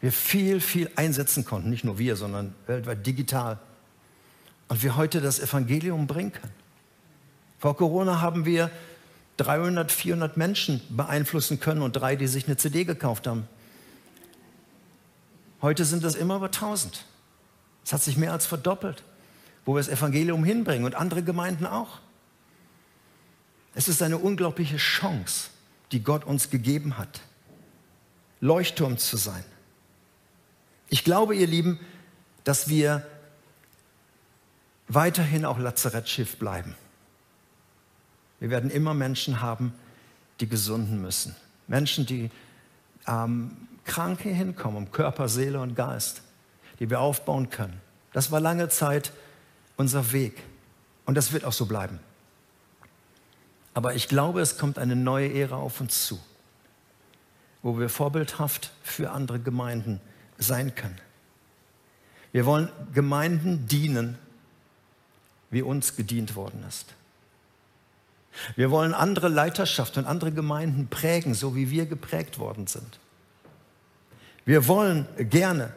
wir 0.00 0.12
viel, 0.12 0.60
viel 0.60 0.90
einsetzen 0.96 1.44
konnten. 1.44 1.70
Nicht 1.70 1.84
nur 1.84 1.98
wir, 1.98 2.16
sondern 2.16 2.54
weltweit 2.66 3.06
digital. 3.06 3.58
Und 4.68 4.82
wir 4.82 4.96
heute 4.96 5.20
das 5.20 5.40
Evangelium 5.40 6.06
bringen 6.06 6.32
können. 6.32 6.52
Vor 7.58 7.76
Corona 7.76 8.20
haben 8.20 8.44
wir 8.44 8.70
300, 9.38 9.90
400 9.90 10.36
Menschen 10.36 10.80
beeinflussen 10.90 11.60
können 11.60 11.82
und 11.82 11.92
drei, 11.92 12.16
die 12.16 12.26
sich 12.26 12.46
eine 12.46 12.56
CD 12.56 12.84
gekauft 12.84 13.26
haben. 13.26 13.48
Heute 15.62 15.84
sind 15.84 16.04
das 16.04 16.14
immer 16.14 16.36
über 16.36 16.46
1000. 16.46 17.04
Es 17.84 17.92
hat 17.92 18.02
sich 18.02 18.16
mehr 18.16 18.32
als 18.32 18.46
verdoppelt, 18.46 19.02
wo 19.64 19.74
wir 19.74 19.78
das 19.78 19.88
Evangelium 19.88 20.44
hinbringen 20.44 20.84
und 20.84 20.94
andere 20.94 21.22
Gemeinden 21.22 21.66
auch. 21.66 22.00
Es 23.74 23.88
ist 23.88 24.02
eine 24.02 24.18
unglaubliche 24.18 24.76
Chance, 24.76 25.48
die 25.90 26.02
Gott 26.02 26.24
uns 26.24 26.50
gegeben 26.50 26.96
hat, 26.96 27.20
Leuchtturm 28.40 28.98
zu 28.98 29.16
sein. 29.16 29.44
Ich 30.94 31.02
glaube, 31.02 31.34
ihr 31.34 31.48
Lieben, 31.48 31.80
dass 32.44 32.68
wir 32.68 33.04
weiterhin 34.86 35.44
auch 35.44 35.58
Lazarettschiff 35.58 36.36
bleiben. 36.36 36.76
Wir 38.38 38.48
werden 38.50 38.70
immer 38.70 38.94
Menschen 38.94 39.40
haben, 39.40 39.74
die 40.38 40.48
gesunden 40.48 41.02
müssen. 41.02 41.34
Menschen, 41.66 42.06
die 42.06 42.30
ähm, 43.08 43.56
krank 43.84 44.20
hier 44.22 44.34
hinkommen, 44.34 44.76
um 44.76 44.92
Körper, 44.92 45.28
Seele 45.28 45.60
und 45.60 45.74
Geist, 45.74 46.22
die 46.78 46.88
wir 46.88 47.00
aufbauen 47.00 47.50
können. 47.50 47.80
Das 48.12 48.30
war 48.30 48.38
lange 48.38 48.68
Zeit 48.68 49.10
unser 49.76 50.12
Weg 50.12 50.44
und 51.06 51.16
das 51.16 51.32
wird 51.32 51.44
auch 51.44 51.52
so 51.52 51.66
bleiben. 51.66 51.98
Aber 53.74 53.96
ich 53.96 54.06
glaube, 54.06 54.40
es 54.42 54.58
kommt 54.58 54.78
eine 54.78 54.94
neue 54.94 55.34
Ära 55.34 55.56
auf 55.56 55.80
uns 55.80 56.06
zu, 56.06 56.20
wo 57.64 57.80
wir 57.80 57.88
vorbildhaft 57.88 58.70
für 58.84 59.10
andere 59.10 59.40
Gemeinden 59.40 60.00
sein 60.38 60.74
können. 60.74 60.98
Wir 62.32 62.46
wollen 62.46 62.68
Gemeinden 62.92 63.66
dienen, 63.68 64.18
wie 65.50 65.62
uns 65.62 65.96
gedient 65.96 66.34
worden 66.34 66.64
ist. 66.68 66.94
Wir 68.56 68.70
wollen 68.70 68.94
andere 68.94 69.28
Leiterschaft 69.28 69.96
und 69.96 70.06
andere 70.06 70.32
Gemeinden 70.32 70.88
prägen, 70.88 71.34
so 71.34 71.54
wie 71.54 71.70
wir 71.70 71.86
geprägt 71.86 72.38
worden 72.38 72.66
sind. 72.66 72.98
Wir 74.44 74.66
wollen 74.66 75.06
gerne 75.30 75.72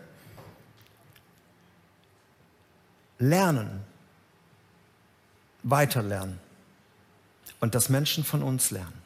lernen, 3.19 3.83
weiterlernen 5.63 6.39
und 7.59 7.75
dass 7.75 7.89
Menschen 7.89 8.23
von 8.23 8.43
uns 8.43 8.71
lernen. 8.71 9.01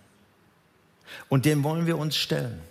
Und 1.30 1.46
dem 1.46 1.64
wollen 1.64 1.86
wir 1.86 1.98
uns 1.98 2.16
stellen. 2.16 2.62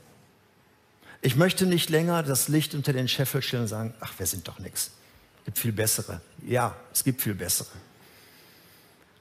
Ich 1.23 1.37
möchte 1.37 1.67
nicht 1.67 1.91
länger 1.91 2.23
das 2.23 2.49
Licht 2.49 2.75
unter 2.75 2.93
den 2.93 3.09
Scheffel 3.09 3.43
stellen 3.43 3.63
und 3.63 3.69
sagen, 3.69 3.95
ach, 4.01 4.19
wir 4.19 4.27
sind 4.27 4.49
doch 4.49 4.59
nichts. 4.59 4.93
Es 5.41 5.45
gibt 5.45 5.59
viel 5.59 5.73
bessere. 5.73 6.21
Ja, 6.47 6.77
es 6.93 7.05
gibt 7.05 7.21
viel 7.21 7.35
bessere. 7.35 7.69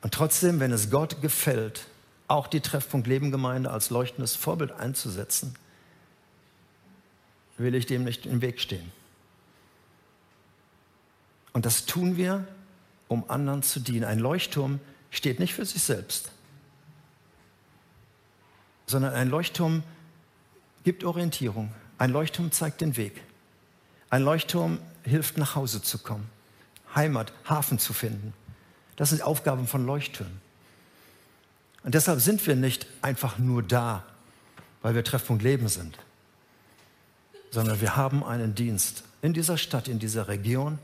Und 0.01 0.13
trotzdem, 0.13 0.59
wenn 0.59 0.71
es 0.71 0.89
Gott 0.89 1.21
gefällt, 1.21 1.87
auch 2.27 2.47
die 2.47 2.61
Treffpunkt 2.61 3.07
Leben 3.07 3.31
Gemeinde 3.31 3.71
als 3.71 3.89
leuchtendes 3.89 4.35
Vorbild 4.35 4.71
einzusetzen, 4.71 5.55
will 7.57 7.75
ich 7.75 7.85
dem 7.85 8.05
nicht 8.05 8.25
im 8.25 8.41
Weg 8.41 8.61
stehen. 8.61 8.91
Und 11.51 11.65
das 11.65 11.85
tun 11.85 12.15
wir, 12.15 12.47
um 13.09 13.29
anderen 13.29 13.63
zu 13.63 13.79
dienen. 13.81 14.05
Ein 14.05 14.19
Leuchtturm 14.19 14.79
steht 15.11 15.39
nicht 15.39 15.53
für 15.53 15.65
sich 15.65 15.81
selbst, 15.81 16.31
sondern 18.85 19.13
ein 19.13 19.29
Leuchtturm 19.29 19.83
gibt 20.83 21.03
Orientierung. 21.03 21.73
Ein 21.99 22.11
Leuchtturm 22.11 22.51
zeigt 22.51 22.81
den 22.81 22.97
Weg. 22.97 23.21
Ein 24.09 24.23
Leuchtturm 24.23 24.79
hilft, 25.03 25.37
nach 25.37 25.55
Hause 25.55 25.81
zu 25.81 25.99
kommen, 25.99 26.27
Heimat, 26.95 27.31
Hafen 27.47 27.77
zu 27.77 27.93
finden. 27.93 28.33
Das 28.95 29.09
sind 29.09 29.21
Aufgaben 29.21 29.67
von 29.67 29.85
Leuchttürmen. 29.85 30.41
Und 31.83 31.93
deshalb 31.95 32.21
sind 32.21 32.45
wir 32.47 32.55
nicht 32.55 32.87
einfach 33.01 33.37
nur 33.37 33.61
da, 33.61 34.03
weil 34.81 34.95
wir 34.95 35.03
Treffpunkt 35.03 35.43
Leben 35.43 35.67
sind, 35.67 35.97
sondern 37.51 37.79
wir 37.81 37.95
haben 37.95 38.23
einen 38.23 38.55
Dienst 38.55 39.03
in 39.21 39.33
dieser 39.33 39.57
Stadt, 39.57 39.87
in 39.87 39.99
dieser 39.99 40.27
Region 40.27 40.79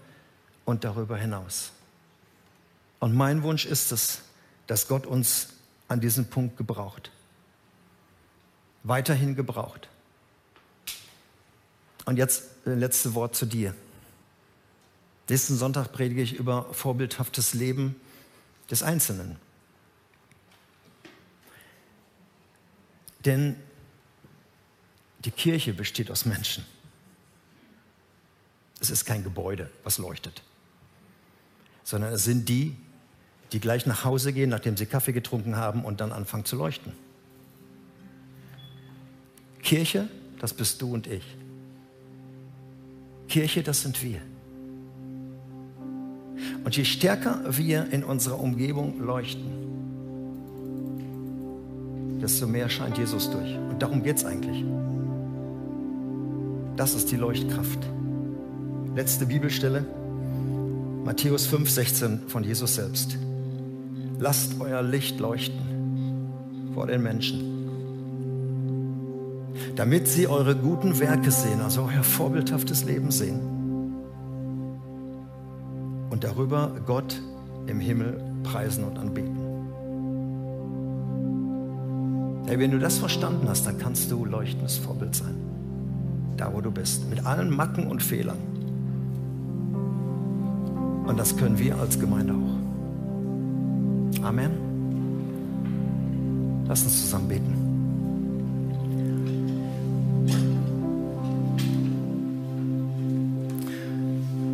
und 0.65 0.83
darüber 0.83 1.17
hinaus. 1.17 1.71
Und 2.99 3.15
mein 3.15 3.41
Wunsch 3.43 3.65
ist 3.65 3.91
es, 3.91 4.21
dass 4.67 4.87
Gott 4.87 5.05
uns 5.05 5.49
an 5.87 6.01
diesem 6.01 6.25
Punkt 6.25 6.57
gebraucht, 6.57 7.11
weiterhin 8.83 9.35
gebraucht. 9.35 9.87
Und 12.05 12.17
jetzt 12.17 12.43
das 12.63 12.73
äh, 12.73 12.77
letzte 12.77 13.13
Wort 13.13 13.35
zu 13.35 13.45
dir. 13.45 13.73
Nächsten 15.27 15.57
Sonntag 15.57 15.91
predige 15.91 16.21
ich 16.21 16.33
über 16.33 16.71
vorbildhaftes 16.71 17.53
Leben 17.53 17.95
des 18.69 18.83
Einzelnen. 18.83 19.37
Denn 23.25 23.55
die 25.25 25.31
Kirche 25.31 25.73
besteht 25.73 26.11
aus 26.11 26.25
Menschen. 26.25 26.63
Es 28.79 28.91
ist 28.91 29.05
kein 29.05 29.23
Gebäude, 29.23 29.71
was 29.83 29.97
leuchtet, 29.97 30.43
sondern 31.83 32.13
es 32.13 32.23
sind 32.23 32.47
die, 32.49 32.75
die 33.51 33.59
gleich 33.59 33.87
nach 33.87 34.03
Hause 34.03 34.31
gehen, 34.31 34.49
nachdem 34.49 34.77
sie 34.77 34.85
Kaffee 34.85 35.13
getrunken 35.13 35.55
haben 35.55 35.83
und 35.85 36.01
dann 36.01 36.11
anfangen 36.11 36.45
zu 36.45 36.55
leuchten. 36.55 36.93
Kirche, 39.63 40.07
das 40.39 40.53
bist 40.53 40.79
du 40.83 40.93
und 40.93 41.07
ich. 41.07 41.25
Kirche, 43.27 43.63
das 43.63 43.81
sind 43.81 44.01
wir. 44.03 44.19
Und 46.63 46.75
je 46.75 46.83
stärker 46.83 47.41
wir 47.49 47.91
in 47.91 48.03
unserer 48.03 48.39
Umgebung 48.39 48.99
leuchten, 48.99 49.65
desto 52.21 52.47
mehr 52.47 52.69
scheint 52.69 52.97
Jesus 52.97 53.29
durch. 53.29 53.55
Und 53.69 53.81
darum 53.81 54.01
geht 54.03 54.17
es 54.17 54.25
eigentlich. 54.25 54.65
Das 56.75 56.95
ist 56.95 57.11
die 57.11 57.17
Leuchtkraft. 57.17 57.79
Letzte 58.95 59.25
Bibelstelle. 59.25 59.85
Matthäus 61.05 61.45
5, 61.45 61.69
16 61.69 62.19
von 62.27 62.43
Jesus 62.43 62.75
selbst. 62.75 63.17
Lasst 64.19 64.59
euer 64.59 64.81
Licht 64.81 65.19
leuchten 65.19 65.59
vor 66.73 66.87
den 66.87 67.03
Menschen, 67.03 67.54
damit 69.75 70.07
sie 70.07 70.27
eure 70.27 70.55
guten 70.55 70.99
Werke 70.99 71.31
sehen, 71.31 71.61
also 71.61 71.83
euer 71.83 72.03
vorbildhaftes 72.03 72.85
Leben 72.85 73.11
sehen. 73.11 73.39
Und 76.09 76.23
darüber 76.23 76.71
Gott 76.85 77.21
im 77.67 77.79
Himmel 77.79 78.21
preisen 78.43 78.83
und 78.83 78.97
anbeten. 78.97 79.45
Hey, 82.47 82.59
wenn 82.59 82.71
du 82.71 82.79
das 82.79 82.99
verstanden 82.99 83.49
hast, 83.49 83.65
dann 83.65 83.79
kannst 83.79 84.11
du 84.11 84.23
leuchtendes 84.23 84.77
Vorbild 84.77 85.15
sein. 85.15 85.35
Da, 86.37 86.53
wo 86.53 86.61
du 86.61 86.69
bist. 86.69 87.09
Mit 87.09 87.25
allen 87.25 87.49
Macken 87.49 87.87
und 87.87 88.03
Fehlern. 88.03 88.37
Und 91.07 91.17
das 91.19 91.35
können 91.37 91.57
wir 91.57 91.77
als 91.79 91.99
Gemeinde 91.99 92.33
auch. 92.33 92.55
Amen. 94.23 94.51
Lass 96.67 96.83
uns 96.83 97.01
zusammen 97.01 97.27
beten. 97.27 97.64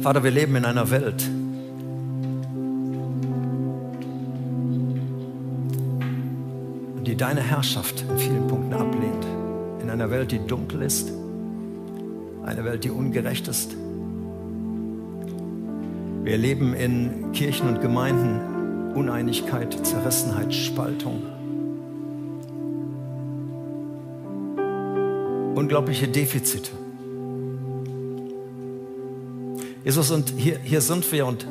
Vater, 0.01 0.23
wir 0.23 0.31
leben 0.31 0.55
in 0.55 0.65
einer 0.65 0.89
Welt, 0.89 1.29
die 7.05 7.15
deine 7.15 7.41
Herrschaft 7.41 8.03
in 8.09 8.17
vielen 8.17 8.47
Punkten 8.47 8.73
ablehnt. 8.73 9.25
In 9.83 9.91
einer 9.91 10.09
Welt, 10.09 10.31
die 10.31 10.39
dunkel 10.39 10.81
ist, 10.81 11.11
eine 12.43 12.65
Welt, 12.65 12.83
die 12.83 12.89
ungerecht 12.89 13.47
ist. 13.47 13.75
Wir 16.23 16.37
leben 16.37 16.73
in 16.73 17.31
Kirchen 17.33 17.67
und 17.67 17.81
Gemeinden 17.81 18.95
Uneinigkeit, 18.95 19.85
Zerrissenheit, 19.85 20.51
Spaltung. 20.51 21.21
Unglaubliche 25.53 26.07
Defizite. 26.07 26.71
Jesus, 29.83 30.11
und 30.11 30.33
hier, 30.37 30.59
hier 30.59 30.81
sind 30.81 31.11
wir 31.11 31.25
und 31.25 31.45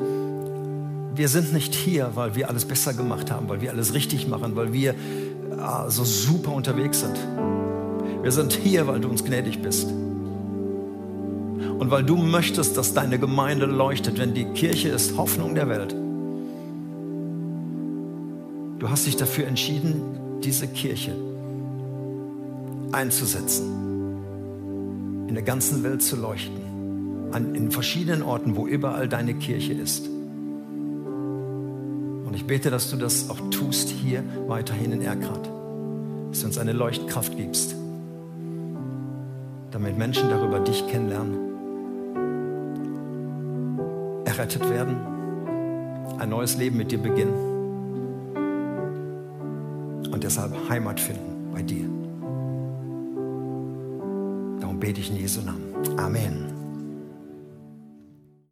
wir 1.15 1.27
sind 1.27 1.53
nicht 1.53 1.75
hier, 1.75 2.11
weil 2.15 2.35
wir 2.35 2.49
alles 2.49 2.65
besser 2.65 2.93
gemacht 2.93 3.29
haben, 3.29 3.49
weil 3.49 3.61
wir 3.61 3.71
alles 3.71 3.93
richtig 3.93 4.27
machen, 4.27 4.55
weil 4.55 4.71
wir 4.71 4.95
ah, 5.59 5.89
so 5.89 6.03
super 6.03 6.53
unterwegs 6.53 7.01
sind. 7.01 7.17
Wir 8.21 8.31
sind 8.31 8.53
hier, 8.53 8.87
weil 8.87 9.01
du 9.01 9.09
uns 9.09 9.25
gnädig 9.25 9.61
bist. 9.61 9.87
Und 9.87 11.87
weil 11.89 12.03
du 12.03 12.15
möchtest, 12.15 12.77
dass 12.77 12.93
deine 12.93 13.19
Gemeinde 13.19 13.65
leuchtet, 13.65 14.19
wenn 14.19 14.33
die 14.33 14.45
Kirche 14.45 14.89
ist 14.89 15.17
Hoffnung 15.17 15.55
der 15.55 15.67
Welt. 15.67 15.93
Du 18.79 18.89
hast 18.89 19.07
dich 19.07 19.17
dafür 19.17 19.47
entschieden, 19.47 20.01
diese 20.43 20.67
Kirche 20.67 21.13
einzusetzen, 22.91 23.65
in 25.27 25.33
der 25.33 25.43
ganzen 25.43 25.83
Welt 25.83 26.01
zu 26.01 26.15
leuchten, 26.15 26.60
an, 27.31 27.55
in 27.55 27.71
verschiedenen 27.71 28.23
Orten, 28.23 28.55
wo 28.55 28.67
überall 28.67 29.07
deine 29.07 29.33
Kirche 29.33 29.73
ist. 29.73 30.07
Und 32.25 32.33
ich 32.33 32.45
bete, 32.45 32.69
dass 32.69 32.89
du 32.89 32.97
das 32.97 33.29
auch 33.29 33.39
tust 33.49 33.89
hier 33.89 34.23
weiterhin 34.47 34.91
in 34.91 35.01
Erkrad, 35.01 35.49
dass 36.29 36.41
du 36.41 36.47
uns 36.47 36.57
eine 36.57 36.73
Leuchtkraft 36.73 37.35
gibst, 37.37 37.75
damit 39.71 39.97
Menschen 39.97 40.29
darüber 40.29 40.59
dich 40.59 40.87
kennenlernen 40.87 41.51
errettet 44.25 44.69
werden, 44.69 44.95
ein 46.17 46.29
neues 46.29 46.57
Leben 46.57 46.77
mit 46.77 46.91
dir 46.91 46.99
beginnen 46.99 47.33
und 50.11 50.23
deshalb 50.23 50.53
Heimat 50.69 50.99
finden 50.99 51.51
bei 51.51 51.61
dir. 51.61 51.85
Darum 54.61 54.79
bete 54.79 55.01
ich 55.01 55.11
in 55.11 55.17
Jesu 55.17 55.41
Namen. 55.41 55.99
Amen. 55.99 56.50